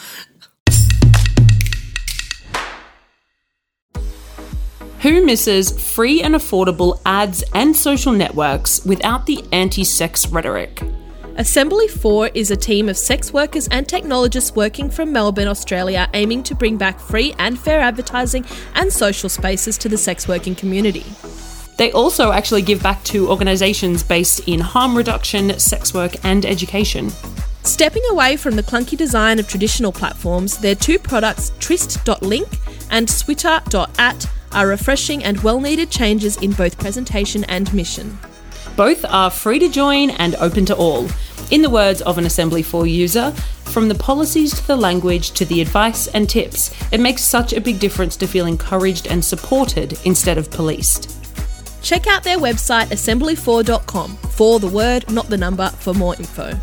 [5.01, 10.81] Who misses free and affordable ads and social networks without the anti sex rhetoric?
[11.37, 16.43] Assembly 4 is a team of sex workers and technologists working from Melbourne, Australia, aiming
[16.43, 21.05] to bring back free and fair advertising and social spaces to the sex working community.
[21.77, 27.09] They also actually give back to organisations based in harm reduction, sex work, and education.
[27.63, 32.49] Stepping away from the clunky design of traditional platforms, their two products, Tryst.link
[32.91, 38.17] and Switter.at, are refreshing and well needed changes in both presentation and mission.
[38.75, 41.07] Both are free to join and open to all.
[41.51, 43.31] In the words of an Assembly 4 user,
[43.65, 47.61] from the policies to the language to the advice and tips, it makes such a
[47.61, 51.15] big difference to feel encouraged and supported instead of policed.
[51.81, 56.57] Check out their website assembly4.com for the word, not the number, for more info.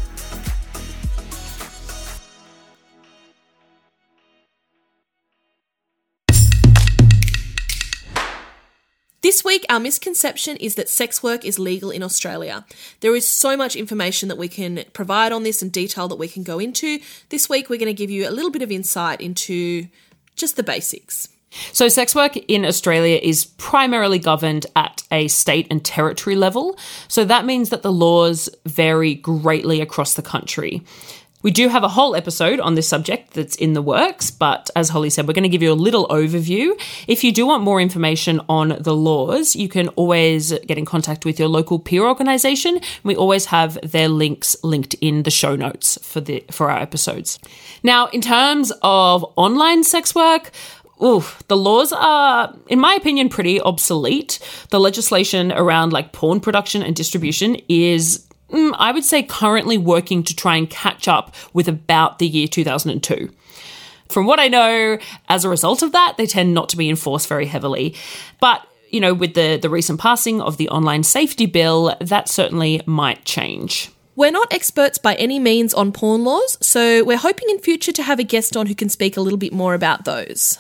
[9.37, 12.65] This week, our misconception is that sex work is legal in Australia.
[13.01, 16.27] There is so much information that we can provide on this and detail that we
[16.27, 17.01] can go into.
[17.29, 19.89] This week, we're going to give you a little bit of insight into
[20.37, 21.29] just the basics.
[21.75, 26.79] So, sex work in Australia is primarily governed at a state and territory level.
[27.07, 30.83] So, that means that the laws vary greatly across the country.
[31.47, 34.89] We do have a whole episode on this subject that's in the works, but as
[34.89, 36.73] Holly said, we're going to give you a little overview.
[37.07, 41.25] If you do want more information on the laws, you can always get in contact
[41.25, 42.81] with your local peer organisation.
[43.05, 47.39] We always have their links linked in the show notes for the for our episodes.
[47.85, 50.51] Now, in terms of online sex work,
[51.01, 54.41] Ooh, the laws are, in my opinion, pretty obsolete.
[54.71, 60.23] The legislation around like porn production and distribution is mm, I would say currently working
[60.25, 63.31] to try and catch up with about the year 2002.
[64.09, 67.29] From what I know, as a result of that, they tend not to be enforced
[67.29, 67.95] very heavily.
[68.41, 72.83] But you know, with the, the recent passing of the online safety bill, that certainly
[72.87, 73.91] might change.
[74.15, 78.03] We're not experts by any means on porn laws, so we're hoping in future to
[78.03, 80.59] have a guest on who can speak a little bit more about those.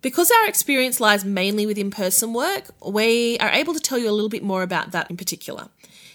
[0.00, 4.08] Because our experience lies mainly with in person work, we are able to tell you
[4.08, 5.68] a little bit more about that in particular.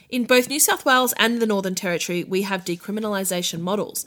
[0.10, 4.06] In both New South Wales and the Northern Territory, we have decriminalisation models.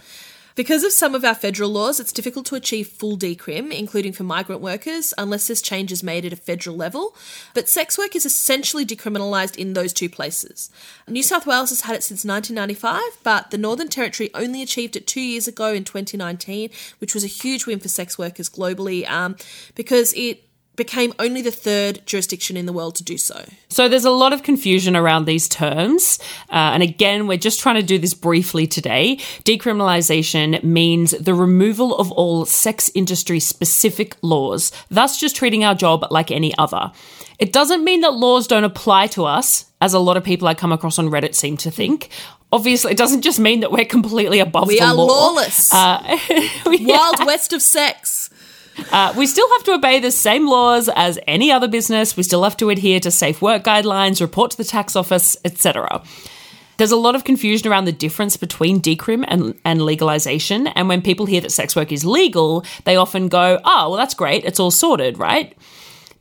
[0.54, 4.24] Because of some of our federal laws, it's difficult to achieve full decrim, including for
[4.24, 7.14] migrant workers, unless this change is made at a federal level.
[7.54, 10.70] But sex work is essentially decriminalised in those two places.
[11.08, 15.06] New South Wales has had it since 1995, but the Northern Territory only achieved it
[15.06, 19.36] two years ago in 2019, which was a huge win for sex workers globally um,
[19.74, 20.42] because it
[20.76, 23.44] became only the third jurisdiction in the world to do so.
[23.68, 26.18] So there's a lot of confusion around these terms.
[26.48, 29.16] Uh, and again, we're just trying to do this briefly today.
[29.44, 36.06] Decriminalisation means the removal of all sex industry specific laws, thus just treating our job
[36.10, 36.92] like any other.
[37.38, 40.54] It doesn't mean that laws don't apply to us, as a lot of people I
[40.54, 42.08] come across on Reddit seem to think.
[42.52, 45.06] Obviously, it doesn't just mean that we're completely above we the are law.
[45.06, 45.72] lawless.
[45.72, 46.18] Uh,
[46.66, 48.30] Wild west of sex.
[48.90, 52.16] Uh, we still have to obey the same laws as any other business.
[52.16, 56.02] We still have to adhere to safe work guidelines, report to the tax office, etc.
[56.78, 60.66] There's a lot of confusion around the difference between decrim and, and legalization.
[60.68, 64.14] And when people hear that sex work is legal, they often go, oh, well, that's
[64.14, 64.44] great.
[64.44, 65.56] It's all sorted, right?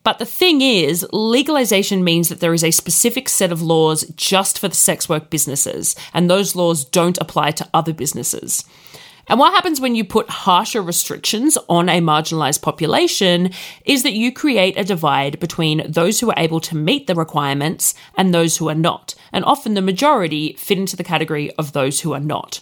[0.03, 4.57] But the thing is, legalization means that there is a specific set of laws just
[4.57, 8.65] for the sex work businesses, and those laws don't apply to other businesses.
[9.27, 13.51] And what happens when you put harsher restrictions on a marginalized population
[13.85, 17.93] is that you create a divide between those who are able to meet the requirements
[18.15, 19.15] and those who are not.
[19.31, 22.59] And often the majority fit into the category of those who are not.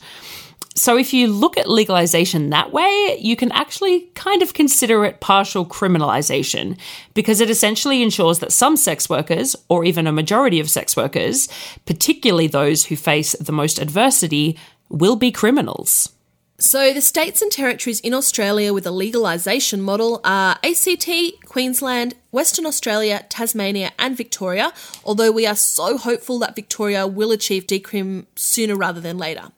[0.76, 5.20] So, if you look at legalization that way, you can actually kind of consider it
[5.20, 6.80] partial criminalization
[7.14, 11.50] because it essentially ensures that some sex workers, or even a majority of sex workers,
[11.86, 16.14] particularly those who face the most adversity, will be criminals.
[16.62, 21.10] So, the states and territories in Australia with a legalisation model are ACT,
[21.46, 24.74] Queensland, Western Australia, Tasmania, and Victoria,
[25.06, 29.54] although we are so hopeful that Victoria will achieve decrim sooner rather than later.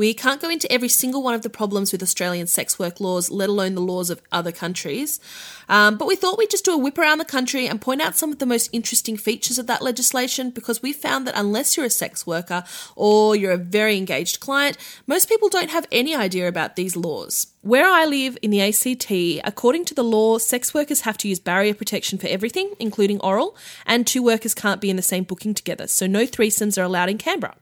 [0.00, 3.30] We can't go into every single one of the problems with Australian sex work laws,
[3.30, 5.20] let alone the laws of other countries.
[5.68, 8.16] Um, but we thought we'd just do a whip around the country and point out
[8.16, 11.84] some of the most interesting features of that legislation because we found that unless you're
[11.84, 12.64] a sex worker
[12.96, 17.48] or you're a very engaged client, most people don't have any idea about these laws.
[17.60, 21.40] Where I live in the ACT, according to the law, sex workers have to use
[21.40, 25.52] barrier protection for everything, including oral, and two workers can't be in the same booking
[25.52, 27.54] together, so no threesomes are allowed in Canberra.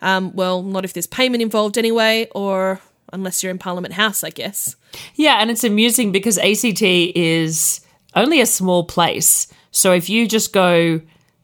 [0.00, 2.80] Um, well, not if there's payment involved anyway, or
[3.12, 4.76] unless you're in Parliament House, I guess.
[5.14, 7.80] Yeah, and it's amusing because ACT is
[8.14, 9.46] only a small place.
[9.70, 11.00] So if you just go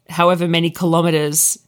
[0.09, 1.59] however many kilometers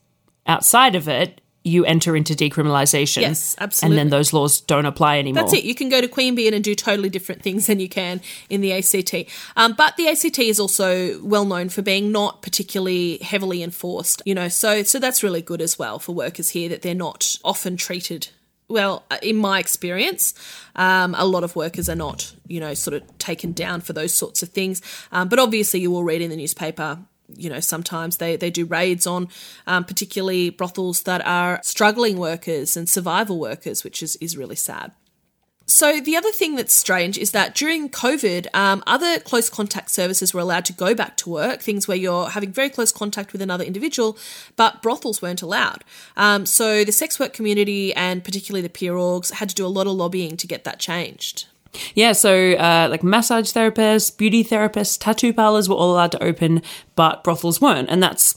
[0.47, 3.23] outside of it, you enter into decriminalization.
[3.23, 3.99] Yes, absolutely.
[3.99, 5.43] And then those laws don't apply anymore.
[5.43, 5.65] That's it.
[5.65, 8.73] You can go to Queanbeyan and do totally different things than you can in the
[8.73, 9.29] ACT.
[9.57, 14.23] Um, but the ACT is also well known for being not particularly heavily enforced.
[14.25, 17.37] You know, so so that's really good as well for workers here that they're not
[17.45, 18.29] often treated
[18.69, 20.35] well, uh, in my experience,
[20.75, 24.13] um, a lot of workers are not, you know, sort of taken down for those
[24.13, 24.83] sorts of things.
[25.13, 26.99] Um, but obviously, you will read in the newspaper.
[27.35, 29.29] You know, sometimes they, they do raids on
[29.67, 34.93] um, particularly brothels that are struggling workers and survival workers, which is, is really sad.
[35.69, 40.33] So, the other thing that's strange is that during COVID, um, other close contact services
[40.33, 43.43] were allowed to go back to work, things where you're having very close contact with
[43.43, 44.17] another individual,
[44.55, 45.83] but brothels weren't allowed.
[46.17, 49.69] Um, so, the sex work community and particularly the peer orgs had to do a
[49.69, 51.47] lot of lobbying to get that changed.
[51.95, 56.63] Yeah, so uh, like massage therapists, beauty therapists, tattoo parlors were all allowed to open,
[56.95, 57.89] but brothels weren't.
[57.89, 58.37] And that's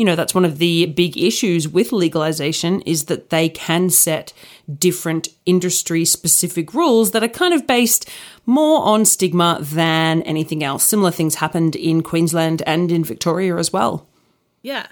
[0.00, 4.32] you know, that's one of the big issues with legalization is that they can set
[4.78, 8.08] different industry specific rules that are kind of based
[8.46, 10.84] more on stigma than anything else.
[10.84, 14.08] Similar things happened in Queensland and in Victoria as well.
[14.62, 14.86] Yeah.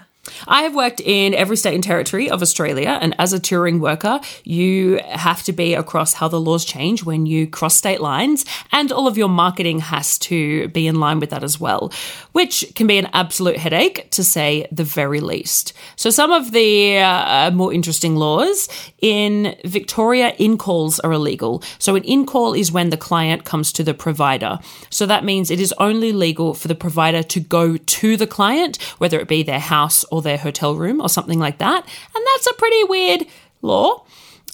[0.47, 4.19] I have worked in every state and territory of Australia, and as a touring worker,
[4.43, 8.91] you have to be across how the laws change when you cross state lines, and
[8.91, 11.91] all of your marketing has to be in line with that as well,
[12.31, 15.73] which can be an absolute headache to say the very least.
[15.95, 18.69] So, some of the uh, more interesting laws
[19.01, 21.63] in Victoria, in calls are illegal.
[21.79, 24.59] So, an in call is when the client comes to the provider.
[24.89, 28.77] So, that means it is only legal for the provider to go to the client,
[28.99, 31.85] whether it be their house or their hotel room or something like that.
[32.15, 33.25] And that's a pretty weird
[33.61, 34.05] law.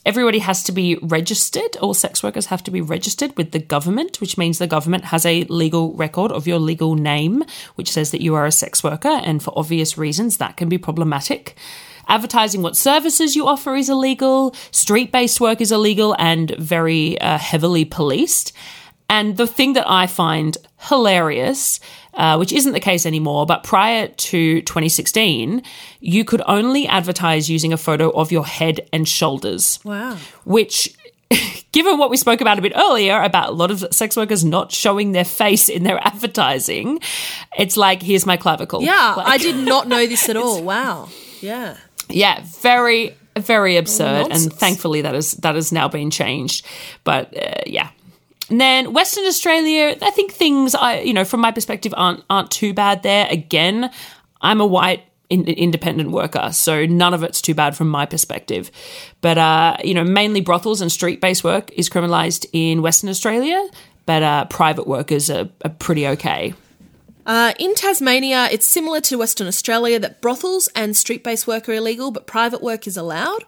[0.05, 1.77] Everybody has to be registered.
[1.77, 5.25] All sex workers have to be registered with the government, which means the government has
[5.25, 9.09] a legal record of your legal name, which says that you are a sex worker.
[9.09, 11.55] And for obvious reasons, that can be problematic.
[12.07, 14.55] Advertising what services you offer is illegal.
[14.69, 18.53] Street based work is illegal and very uh, heavily policed.
[19.09, 21.79] And the thing that I find hilarious,
[22.15, 25.61] uh, which isn't the case anymore, but prior to 2016,
[25.99, 29.79] you could only advertise using a photo of your head and shoulders.
[29.83, 30.17] Wow.
[30.45, 30.95] Which
[31.71, 34.71] given what we spoke about a bit earlier about a lot of sex workers not
[34.71, 36.99] showing their face in their advertising,
[37.57, 38.81] it's like, here's my clavicle.
[38.81, 40.63] Yeah, like, I did not know this at all.
[40.63, 41.09] Wow.
[41.41, 41.77] Yeah.
[42.09, 44.29] Yeah, very, very absurd.
[44.29, 44.45] Nonsense.
[44.45, 46.65] and thankfully that is that has now been changed.
[47.03, 47.89] But uh, yeah.
[48.49, 52.51] And then Western Australia, I think things I you know from my perspective aren't aren't
[52.51, 53.27] too bad there.
[53.29, 53.89] Again,
[54.41, 58.71] I'm a white in, independent worker, so none of it's too bad from my perspective.
[59.21, 63.67] But uh, you know, mainly brothels and street based work is criminalised in Western Australia,
[64.05, 66.53] but uh, private workers are, are pretty okay.
[67.25, 71.73] Uh, in Tasmania, it's similar to Western Australia that brothels and street based work are
[71.73, 73.43] illegal, but private work is allowed.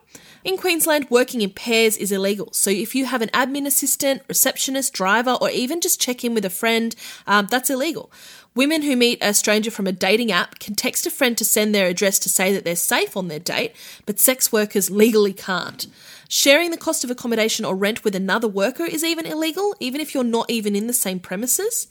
[0.48, 2.54] In Queensland, working in pairs is illegal.
[2.54, 6.46] So if you have an admin assistant, receptionist, driver, or even just check in with
[6.46, 6.96] a friend,
[7.28, 8.10] um, that's illegal.
[8.56, 11.76] Women who meet a stranger from a dating app can text a friend to send
[11.76, 15.86] their address to say that they're safe on their date, but sex workers legally can't.
[16.30, 20.14] Sharing the cost of accommodation or rent with another worker is even illegal, even if
[20.14, 21.88] you're not even in the same premises.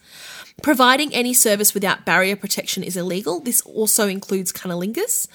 [0.63, 3.41] Providing any service without barrier protection is illegal.
[3.41, 5.27] This also includes cunnilingus.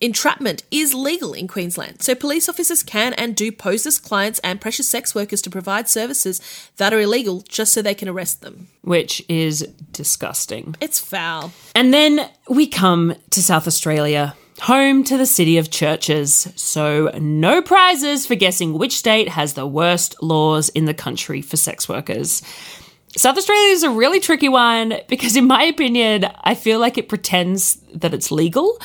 [0.00, 4.60] Entrapment is legal in Queensland, so police officers can and do pose as clients and
[4.60, 6.40] pressure sex workers to provide services
[6.76, 8.68] that are illegal just so they can arrest them.
[8.82, 9.60] Which is
[9.92, 10.74] disgusting.
[10.80, 11.52] It's foul.
[11.74, 16.52] And then we come to South Australia, home to the city of churches.
[16.56, 21.56] So, no prizes for guessing which state has the worst laws in the country for
[21.56, 22.42] sex workers.
[23.16, 27.08] South Australia is a really tricky one because, in my opinion, I feel like it
[27.08, 28.78] pretends that it's legal.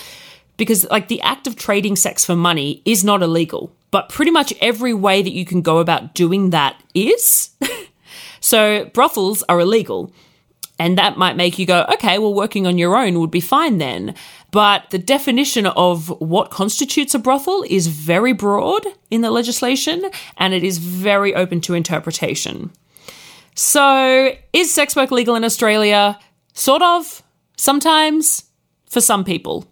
[0.58, 4.54] Because, like, the act of trading sex for money is not illegal, but pretty much
[4.60, 7.52] every way that you can go about doing that is.
[8.42, 10.12] so, brothels are illegal.
[10.80, 13.78] And that might make you go, okay, well, working on your own would be fine
[13.78, 14.16] then.
[14.52, 20.54] But the definition of what constitutes a brothel is very broad in the legislation and
[20.54, 22.72] it is very open to interpretation.
[23.56, 26.18] So, is sex work legal in Australia?
[26.54, 27.22] Sort of.
[27.58, 28.46] Sometimes.
[28.90, 29.68] For some people.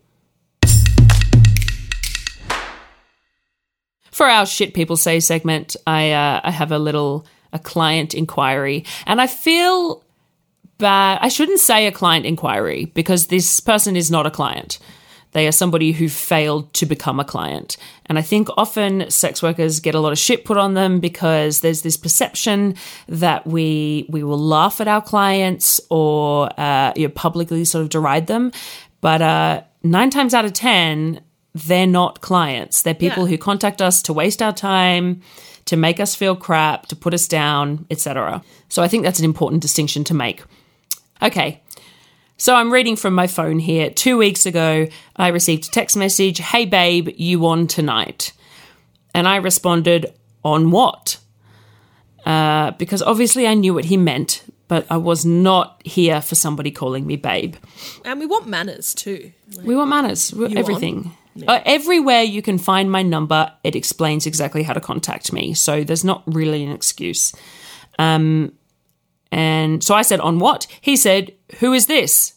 [4.12, 8.84] For our shit people say segment, I uh, I have a little a client inquiry,
[9.06, 10.04] and I feel
[10.78, 11.20] bad.
[11.22, 14.80] I shouldn't say a client inquiry because this person is not a client.
[15.34, 17.78] They are somebody who failed to become a client.
[18.08, 21.60] And I think often sex workers get a lot of shit put on them because
[21.60, 22.76] there's this perception
[23.08, 27.90] that we we will laugh at our clients or uh, you know, publicly sort of
[27.90, 28.52] deride them.
[29.02, 31.22] But uh, nine times out of ten,
[31.54, 32.82] they're not clients.
[32.84, 33.32] They're people Yeah.
[33.32, 35.22] who contact us to waste our time,
[35.66, 38.42] to make us feel crap, to put us down, etc.
[38.70, 40.42] So I think that's an important distinction to make.
[41.22, 41.62] Okay.
[42.38, 43.90] So I'm reading from my phone here.
[43.90, 48.32] 2 weeks ago, I received a text message, "Hey babe, you on tonight?"
[49.14, 50.14] And I responded,
[50.44, 51.18] "On what?"
[52.26, 56.72] Uh, because obviously I knew what he meant, but I was not here for somebody
[56.72, 57.56] calling me babe.
[58.06, 59.32] And we want manners too.
[59.64, 61.14] We want manners, everything.
[61.48, 65.54] Uh, everywhere you can find my number, it explains exactly how to contact me.
[65.54, 67.34] So there's not really an excuse.
[68.00, 68.54] Um,
[69.32, 70.68] and so I said, On what?
[70.82, 72.34] He said, Who is this?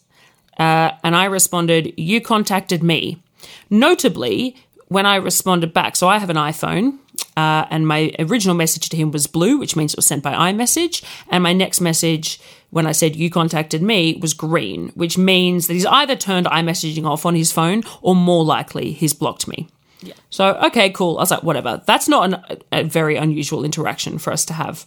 [0.58, 3.22] Uh, and I responded, You contacted me.
[3.70, 4.56] Notably,
[4.88, 6.98] when I responded back, so I have an iPhone,
[7.36, 10.52] uh, and my original message to him was blue, which means it was sent by
[10.52, 11.04] iMessage.
[11.30, 15.74] And my next message, when I said you contacted me, was green, which means that
[15.74, 19.68] he's either turned iMessaging off on his phone or more likely he's blocked me.
[20.02, 20.14] Yeah.
[20.30, 21.18] So, okay, cool.
[21.18, 21.82] I was like, whatever.
[21.86, 24.86] That's not an, a very unusual interaction for us to have.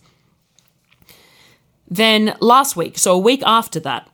[1.93, 4.09] Then last week, so a week after that,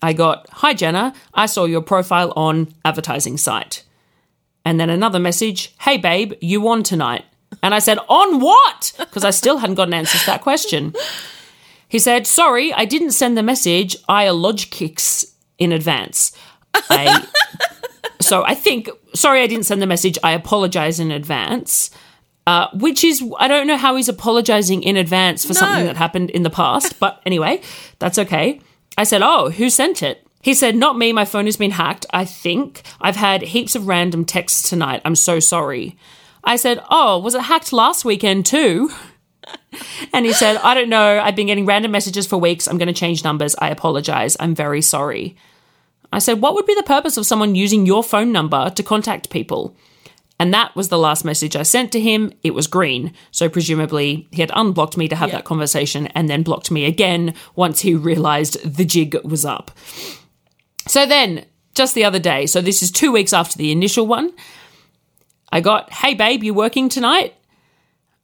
[0.00, 3.82] I got, Hi Jenna, I saw your profile on advertising site.
[4.64, 7.24] And then another message, Hey babe, you on tonight?
[7.60, 8.92] And I said, On what?
[8.98, 10.94] Because I still hadn't got an answer to that question.
[11.88, 13.96] He said, Sorry, I didn't send the message.
[14.08, 15.24] I lodge kicks
[15.58, 16.36] in advance.
[16.88, 17.26] I,
[18.20, 20.18] so I think, sorry, I didn't send the message.
[20.22, 21.90] I apologize in advance.
[22.46, 26.28] Uh, which is, I don't know how he's apologizing in advance for something that happened
[26.28, 27.62] in the past, but anyway,
[27.98, 28.60] that's okay.
[28.98, 30.26] I said, Oh, who sent it?
[30.42, 31.12] He said, Not me.
[31.12, 32.04] My phone has been hacked.
[32.10, 35.00] I think I've had heaps of random texts tonight.
[35.06, 35.96] I'm so sorry.
[36.44, 38.90] I said, Oh, was it hacked last weekend too?
[40.12, 41.20] And he said, I don't know.
[41.20, 42.66] I've been getting random messages for weeks.
[42.66, 43.54] I'm going to change numbers.
[43.58, 44.36] I apologize.
[44.40, 45.36] I'm very sorry.
[46.12, 49.30] I said, What would be the purpose of someone using your phone number to contact
[49.30, 49.76] people?
[50.40, 52.32] And that was the last message I sent to him.
[52.42, 53.12] It was green.
[53.30, 55.36] So presumably he had unblocked me to have Yeah.
[55.36, 59.70] that conversation and then blocked me again once he realized the jig was up.
[60.86, 64.32] So then, just the other day, so this is two weeks after the initial one,
[65.52, 67.34] I got, Hey babe, you working tonight?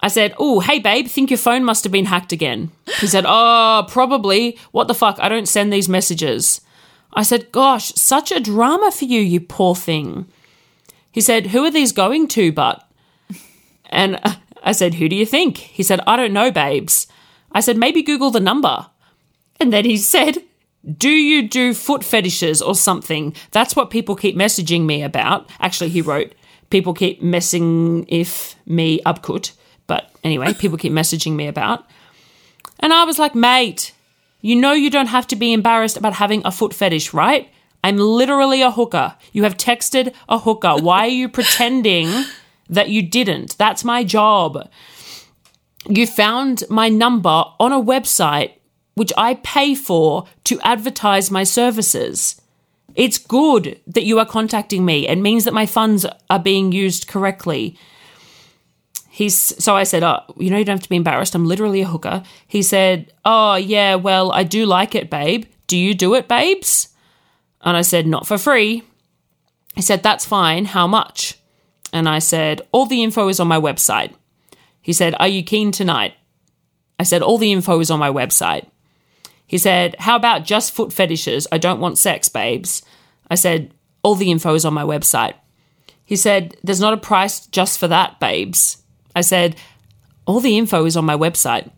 [0.00, 2.70] I said, Oh, hey babe, think your phone must have been hacked again.
[2.98, 4.58] He said, Oh, probably.
[4.72, 5.18] What the fuck?
[5.20, 6.60] I don't send these messages.
[7.14, 10.26] I said, Gosh, such a drama for you, you poor thing.
[11.10, 12.86] He said, Who are these going to, but?
[13.86, 14.20] And
[14.62, 15.58] I said, Who do you think?
[15.58, 17.06] He said, I don't know, babes.
[17.52, 18.86] I said, Maybe Google the number.
[19.58, 20.38] And then he said,
[20.96, 23.34] Do you do foot fetishes or something?
[23.50, 25.50] That's what people keep messaging me about.
[25.58, 26.32] Actually, he wrote,
[26.70, 29.52] People keep messing if me upcut.
[29.86, 31.84] But anyway, people keep messaging me about.
[32.78, 33.92] And I was like, Mate,
[34.40, 37.50] you know you don't have to be embarrassed about having a foot fetish, right?
[37.82, 39.16] I'm literally a hooker.
[39.32, 40.76] You have texted a hooker.
[40.76, 42.24] Why are you pretending
[42.68, 43.56] that you didn't?
[43.58, 44.68] That's my job.
[45.88, 48.52] You found my number on a website
[48.94, 52.38] which I pay for to advertise my services.
[52.94, 55.08] It's good that you are contacting me.
[55.08, 57.78] It means that my funds are being used correctly.
[59.08, 61.34] He's so I said, "Oh, you know, you don't have to be embarrassed.
[61.34, 65.46] I'm literally a hooker." He said, "Oh, yeah, well, I do like it, babe.
[65.66, 66.89] Do you do it, babes?"
[67.62, 68.82] And I said, "Not for free."
[69.74, 70.66] He said, "That's fine.
[70.66, 71.38] How much?"
[71.92, 74.12] And I said, "All the info is on my website."
[74.80, 76.14] He said, "Are you keen tonight?"
[76.98, 78.66] I said, "All the info is on my website."
[79.50, 81.48] He said, How about just foot fetishes?
[81.50, 82.82] I don't want sex, babes.
[83.28, 85.34] I said, All the info is on my website.
[86.04, 88.80] He said, There's not a price just for that, babes.
[89.16, 89.56] I said,
[90.24, 91.68] All the info is on my website.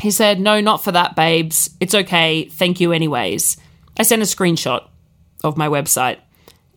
[0.00, 1.70] He said, No, not for that, babes.
[1.78, 2.46] It's okay.
[2.46, 3.56] Thank you, anyways.
[3.98, 4.88] I sent a screenshot
[5.42, 6.18] of my website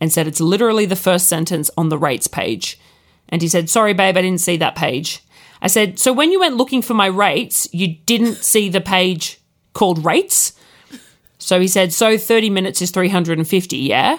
[0.00, 2.78] and said, It's literally the first sentence on the rates page.
[3.28, 5.22] And he said, Sorry, babe, I didn't see that page.
[5.60, 9.40] I said, So when you went looking for my rates, you didn't see the page
[9.72, 10.52] called rates?
[11.38, 14.18] So he said, So 30 minutes is 350, yeah?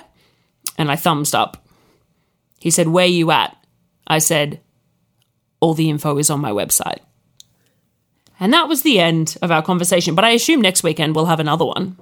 [0.77, 1.65] And I thumbs up.
[2.59, 3.55] He said, Where you at?
[4.07, 4.59] I said,
[5.59, 6.99] All the info is on my website.
[8.39, 10.15] And that was the end of our conversation.
[10.15, 11.97] But I assume next weekend we'll have another one.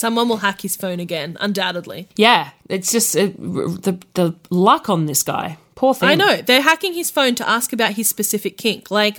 [0.00, 2.08] Someone will hack his phone again, undoubtedly.
[2.16, 5.58] Yeah, it's just uh, the the luck on this guy.
[5.74, 6.08] Poor thing.
[6.08, 6.36] I know.
[6.40, 8.90] They're hacking his phone to ask about his specific kink.
[8.90, 9.18] Like,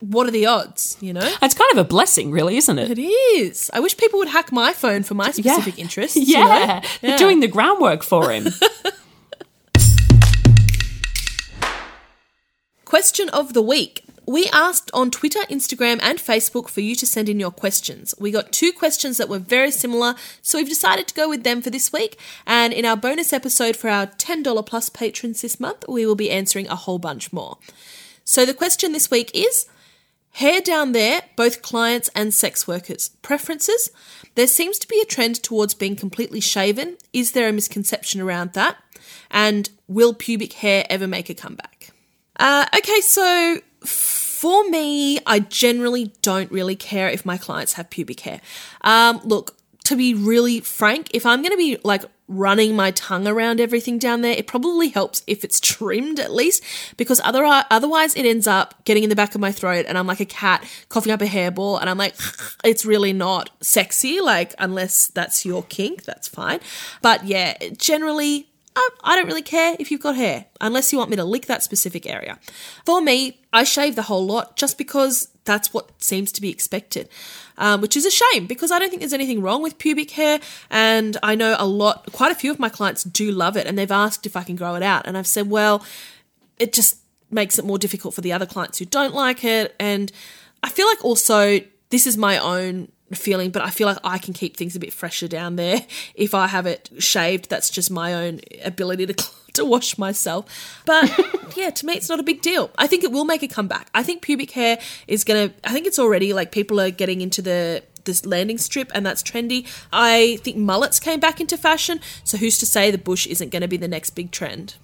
[0.00, 1.20] what are the odds, you know?
[1.40, 2.98] It's kind of a blessing, really, isn't it?
[2.98, 3.70] It is.
[3.72, 6.16] I wish people would hack my phone for my specific interests.
[6.28, 6.48] you know?
[6.48, 7.16] Yeah, they're Yeah.
[7.16, 8.48] doing the groundwork for him.
[12.84, 14.04] Question of the week.
[14.28, 18.14] We asked on Twitter, Instagram, and Facebook for you to send in your questions.
[18.20, 21.62] We got two questions that were very similar, so we've decided to go with them
[21.62, 22.20] for this week.
[22.46, 26.30] And in our bonus episode for our $10 plus patrons this month, we will be
[26.30, 27.56] answering a whole bunch more.
[28.22, 29.66] So the question this week is
[30.32, 33.08] Hair down there, both clients and sex workers.
[33.22, 33.90] Preferences?
[34.34, 36.98] There seems to be a trend towards being completely shaven.
[37.14, 38.76] Is there a misconception around that?
[39.30, 41.90] And will pubic hair ever make a comeback?
[42.38, 43.60] Uh, okay, so
[44.38, 48.40] for me, I generally don't really care if my clients have pubic hair.
[48.82, 53.26] Um, look, to be really frank, if I'm going to be like running my tongue
[53.26, 56.62] around everything down there, it probably helps if it's trimmed at least,
[56.96, 60.06] because other, otherwise it ends up getting in the back of my throat and I'm
[60.06, 62.14] like a cat coughing up a hairball and I'm like,
[62.64, 66.60] it's really not sexy, like, unless that's your kink, that's fine.
[67.02, 68.48] But yeah, generally,
[68.78, 71.46] I, I don't really care if you've got hair, unless you want me to lick
[71.46, 72.38] that specific area.
[72.86, 77.08] For me, I shave the whole lot just because that's what seems to be expected
[77.58, 80.40] um, which is a shame because I don't think there's anything wrong with pubic hair.
[80.70, 83.76] And I know a lot, quite a few of my clients do love it and
[83.76, 85.06] they've asked if I can grow it out.
[85.06, 85.84] And I've said, well,
[86.58, 86.98] it just
[87.30, 89.74] makes it more difficult for the other clients who don't like it.
[89.78, 90.10] And
[90.62, 91.60] I feel like also
[91.90, 94.92] this is my own feeling, but I feel like I can keep things a bit
[94.92, 97.50] fresher down there if I have it shaved.
[97.50, 99.14] That's just my own ability to
[99.54, 100.82] to wash myself.
[100.86, 101.10] But
[101.56, 102.70] yeah, to me, it's not a big deal.
[102.78, 103.88] I think it will make a comeback.
[103.94, 105.52] I think pubic hair is gonna.
[105.64, 109.22] I think it's already like people are getting into the this landing strip and that's
[109.22, 109.66] trendy.
[109.92, 112.00] I think mullets came back into fashion.
[112.24, 114.74] So who's to say the bush isn't going to be the next big trend?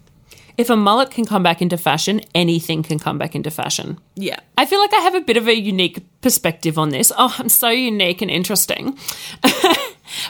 [0.56, 3.98] If a mullet can come back into fashion, anything can come back into fashion.
[4.14, 4.38] Yeah.
[4.56, 7.10] I feel like I have a bit of a unique perspective on this.
[7.16, 8.96] Oh, I'm so unique and interesting.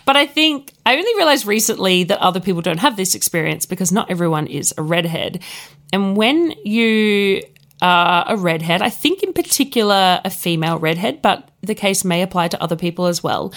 [0.04, 3.92] But I think I only realized recently that other people don't have this experience because
[3.92, 5.42] not everyone is a redhead.
[5.92, 7.42] And when you
[7.82, 12.48] are a redhead, I think in particular a female redhead, but the case may apply
[12.48, 13.52] to other people as well,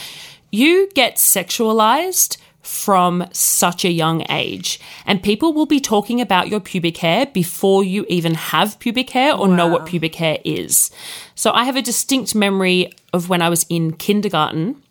[0.51, 2.37] you get sexualized
[2.67, 4.79] from such a young age.
[5.05, 9.33] And people will be talking about your pubic hair before you even have pubic hair
[9.33, 9.55] or wow.
[9.55, 10.91] know what pubic hair is.
[11.35, 14.81] So I have a distinct memory of when I was in kindergarten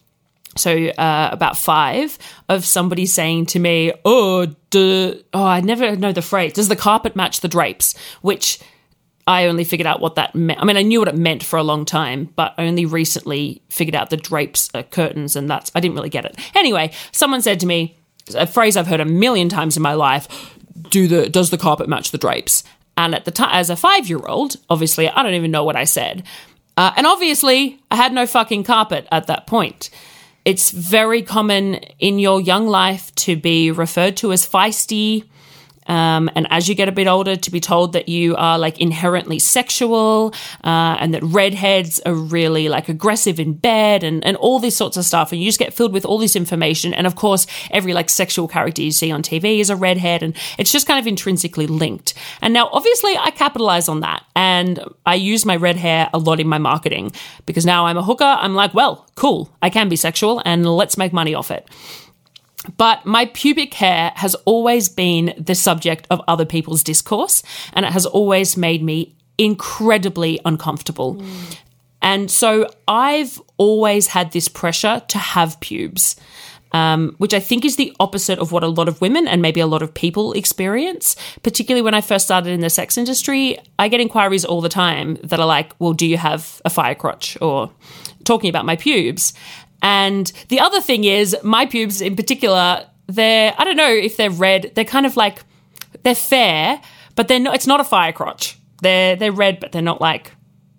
[0.56, 2.18] so uh, about five
[2.48, 6.54] of somebody saying to me, "Oh, do, oh, I never know the phrase.
[6.54, 8.58] Does the carpet match the drapes?" Which
[9.26, 10.60] I only figured out what that meant.
[10.60, 13.96] I mean, I knew what it meant for a long time, but only recently figured
[13.96, 16.36] out the drapes are curtains, and that's I didn't really get it.
[16.54, 17.98] Anyway, someone said to me
[18.34, 20.54] a phrase I've heard a million times in my life:
[20.90, 22.62] "Do the does the carpet match the drapes?"
[22.96, 25.76] And at the time, as a five year old, obviously, I don't even know what
[25.76, 26.22] I said.
[26.76, 29.90] Uh, and obviously, I had no fucking carpet at that point.
[30.44, 35.24] It's very common in your young life to be referred to as feisty,
[35.86, 38.78] um, and as you get a bit older, to be told that you are like
[38.80, 40.34] inherently sexual
[40.64, 44.96] uh, and that redheads are really like aggressive in bed and, and all these sorts
[44.96, 45.32] of stuff.
[45.32, 46.92] And you just get filled with all this information.
[46.94, 50.36] And of course, every like sexual character you see on TV is a redhead and
[50.58, 52.14] it's just kind of intrinsically linked.
[52.42, 56.40] And now, obviously, I capitalize on that and I use my red hair a lot
[56.40, 57.12] in my marketing
[57.46, 58.24] because now I'm a hooker.
[58.24, 61.68] I'm like, well, cool, I can be sexual and let's make money off it.
[62.76, 67.42] But my pubic hair has always been the subject of other people's discourse,
[67.72, 71.16] and it has always made me incredibly uncomfortable.
[71.16, 71.56] Mm.
[72.02, 76.16] And so I've always had this pressure to have pubes.
[76.72, 79.60] Um, which I think is the opposite of what a lot of women and maybe
[79.60, 81.16] a lot of people experience.
[81.42, 85.16] Particularly when I first started in the sex industry, I get inquiries all the time
[85.22, 87.38] that are like, well, do you have a fire crotch?
[87.40, 87.70] Or
[88.24, 89.32] talking about my pubes.
[89.82, 94.30] And the other thing is, my pubes in particular, they're, I don't know if they're
[94.30, 95.42] red, they're kind of like,
[96.02, 96.80] they're fair,
[97.14, 98.58] but they're not, it's not a fire crotch.
[98.82, 100.32] They're, they're red, but they're not like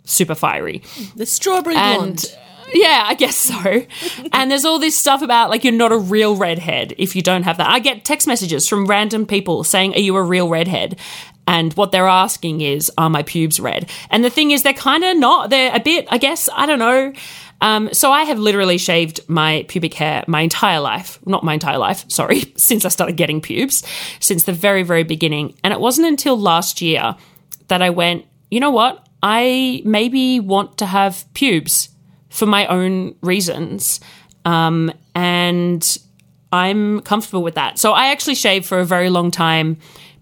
[0.03, 0.83] super fiery.
[1.15, 2.25] The strawberry and, blonde.
[2.33, 3.85] Uh, yeah, I guess so.
[4.33, 7.43] and there's all this stuff about like you're not a real redhead if you don't
[7.43, 7.69] have that.
[7.69, 10.97] I get text messages from random people saying, Are you a real redhead?
[11.47, 13.89] And what they're asking is, Are my pubes red?
[14.09, 15.49] And the thing is, they're kind of not.
[15.49, 17.13] They're a bit, I guess, I don't know.
[17.59, 21.19] Um, so I have literally shaved my pubic hair my entire life.
[21.25, 23.83] Not my entire life, sorry, since I started getting pubes,
[24.19, 25.55] since the very, very beginning.
[25.63, 27.15] And it wasn't until last year
[27.69, 29.07] that I went, you know what?
[29.23, 31.89] I maybe want to have pubes
[32.29, 33.99] for my own reasons.
[34.45, 35.97] Um, and
[36.51, 37.79] I'm comfortable with that.
[37.79, 39.77] So I actually shaved for a very long time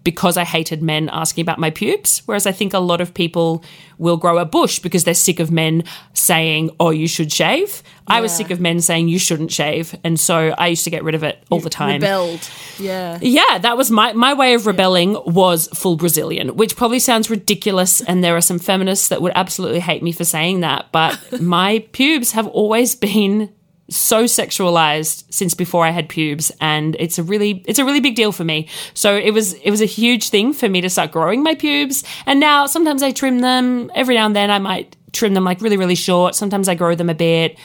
[0.06, 2.22] because I hated men asking about my pubes.
[2.26, 3.64] Whereas I think a lot of people
[3.98, 5.82] will grow a bush because they're sick of men
[6.14, 7.82] saying, oh, you should shave.
[8.06, 9.96] I was sick of men saying you shouldn't shave.
[10.04, 11.94] And so I used to get rid of it all the time.
[11.94, 12.48] Rebelled.
[12.78, 13.18] Yeah.
[13.20, 18.00] Yeah, that was my my way of rebelling was full Brazilian, which probably sounds ridiculous
[18.00, 21.80] and there are some feminists that would absolutely hate me for saying that, but my
[21.90, 23.52] pubes have always been
[23.88, 28.16] so sexualized since before I had pubes and it's a really it's a really big
[28.16, 28.68] deal for me.
[28.94, 32.04] So it was it was a huge thing for me to start growing my pubes
[32.26, 35.60] and now sometimes I trim them every now and then I might trim them like
[35.60, 37.56] really really short, sometimes I grow them a bit.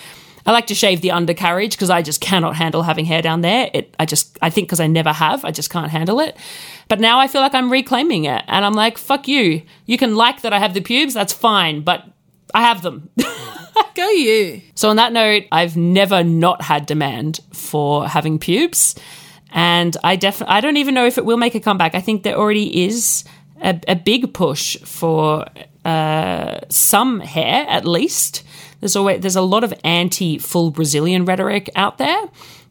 [0.45, 3.69] I like to shave the undercarriage because I just cannot handle having hair down there.
[3.73, 6.35] It, I just, I think because I never have, I just can't handle it.
[6.87, 9.61] But now I feel like I'm reclaiming it, and I'm like, fuck you.
[9.85, 12.05] You can like that I have the pubes, that's fine, but
[12.53, 13.09] I have them.
[13.95, 14.61] Go you.
[14.75, 18.95] so on that note, I've never not had demand for having pubes,
[19.51, 21.95] and I definitely, I don't even know if it will make a comeback.
[21.95, 23.23] I think there already is
[23.61, 25.45] a, a big push for
[25.85, 28.43] uh, some hair, at least.
[28.79, 32.21] There's always there's a lot of anti full Brazilian rhetoric out there.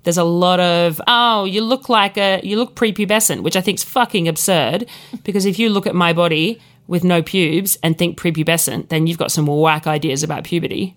[0.03, 3.79] There's a lot of oh you look like a you look prepubescent, which I think
[3.79, 4.89] is fucking absurd.
[5.25, 9.19] Because if you look at my body with no pubes and think prepubescent, then you've
[9.19, 10.97] got some whack ideas about puberty.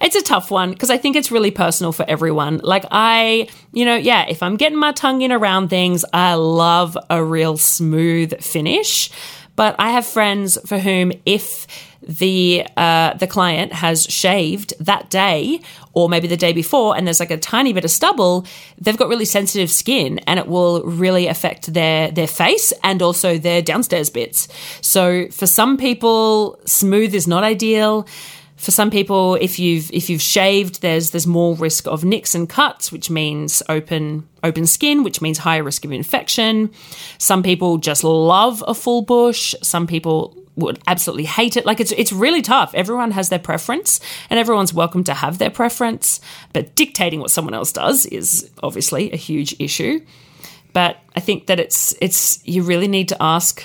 [0.00, 2.58] It's a tough one because I think it's really personal for everyone.
[2.62, 6.96] Like, I, you know, yeah, if I'm getting my tongue in around things, I love
[7.10, 9.10] a real smooth finish.
[9.56, 11.66] But I have friends for whom, if
[12.02, 15.60] the uh, the client has shaved that day
[15.92, 18.46] or maybe the day before and there's like a tiny bit of stubble
[18.80, 23.36] they've got really sensitive skin and it will really affect their their face and also
[23.36, 24.48] their downstairs bits
[24.80, 28.06] so for some people smooth is not ideal
[28.58, 32.48] for some people if you've if you've shaved there's there's more risk of nicks and
[32.48, 36.70] cuts which means open open skin which means higher risk of infection.
[37.18, 39.54] Some people just love a full bush.
[39.62, 41.64] Some people would absolutely hate it.
[41.64, 42.74] Like it's it's really tough.
[42.74, 46.20] Everyone has their preference and everyone's welcome to have their preference
[46.52, 50.04] but dictating what someone else does is obviously a huge issue.
[50.72, 53.62] But i think that it's it's you really need to ask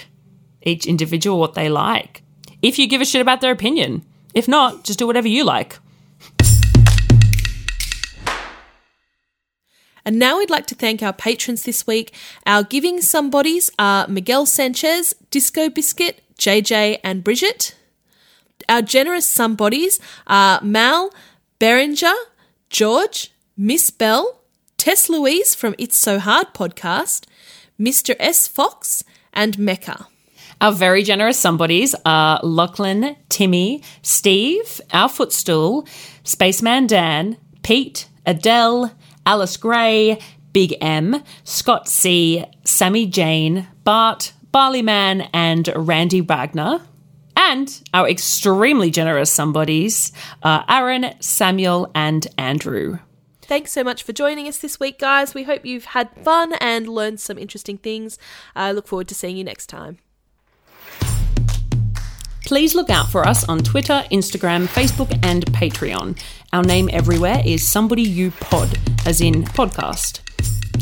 [0.62, 2.22] each individual what they like.
[2.62, 5.80] If you give a shit about their opinion if not, just do whatever you like.
[10.06, 12.14] And now we'd like to thank our patrons this week.
[12.46, 17.76] Our giving somebodies are Miguel Sanchez, Disco Biscuit, JJ, and Bridget.
[18.68, 21.12] Our generous somebodies are Mal,
[21.60, 22.14] Berenger,
[22.70, 24.42] George, Miss Bell,
[24.78, 27.26] Tess Louise from It's So Hard podcast,
[27.80, 28.16] Mr.
[28.20, 28.48] S.
[28.48, 29.04] Fox,
[29.34, 30.08] and Mecca.
[30.62, 35.88] Our very generous somebodies are Lachlan, Timmy, Steve, Our Footstool,
[36.24, 38.92] Spaceman Dan, Pete, Adele,
[39.26, 40.20] Alice Gray,
[40.54, 46.82] Big M, Scott C, Sammy Jane, Bart, Barleyman, and Randy Wagner.
[47.36, 50.12] And our extremely generous somebodies
[50.44, 53.00] are Aaron, Samuel, and Andrew.
[53.42, 55.34] Thanks so much for joining us this week, guys.
[55.34, 58.18] We hope you've had fun and learned some interesting things.
[58.56, 59.98] I look forward to seeing you next time.
[62.46, 66.22] Please look out for us on Twitter, Instagram, Facebook, and Patreon.
[66.52, 70.20] Our name everywhere is Somebody You Pod, as in podcast.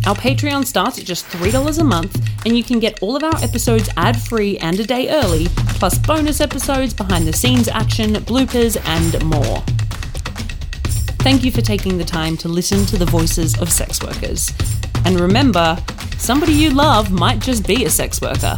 [0.07, 3.35] Our Patreon starts at just $3 a month, and you can get all of our
[3.43, 5.45] episodes ad free and a day early,
[5.75, 9.59] plus bonus episodes, behind the scenes action, bloopers, and more.
[11.21, 14.51] Thank you for taking the time to listen to the voices of sex workers.
[15.05, 15.77] And remember,
[16.17, 18.57] somebody you love might just be a sex worker.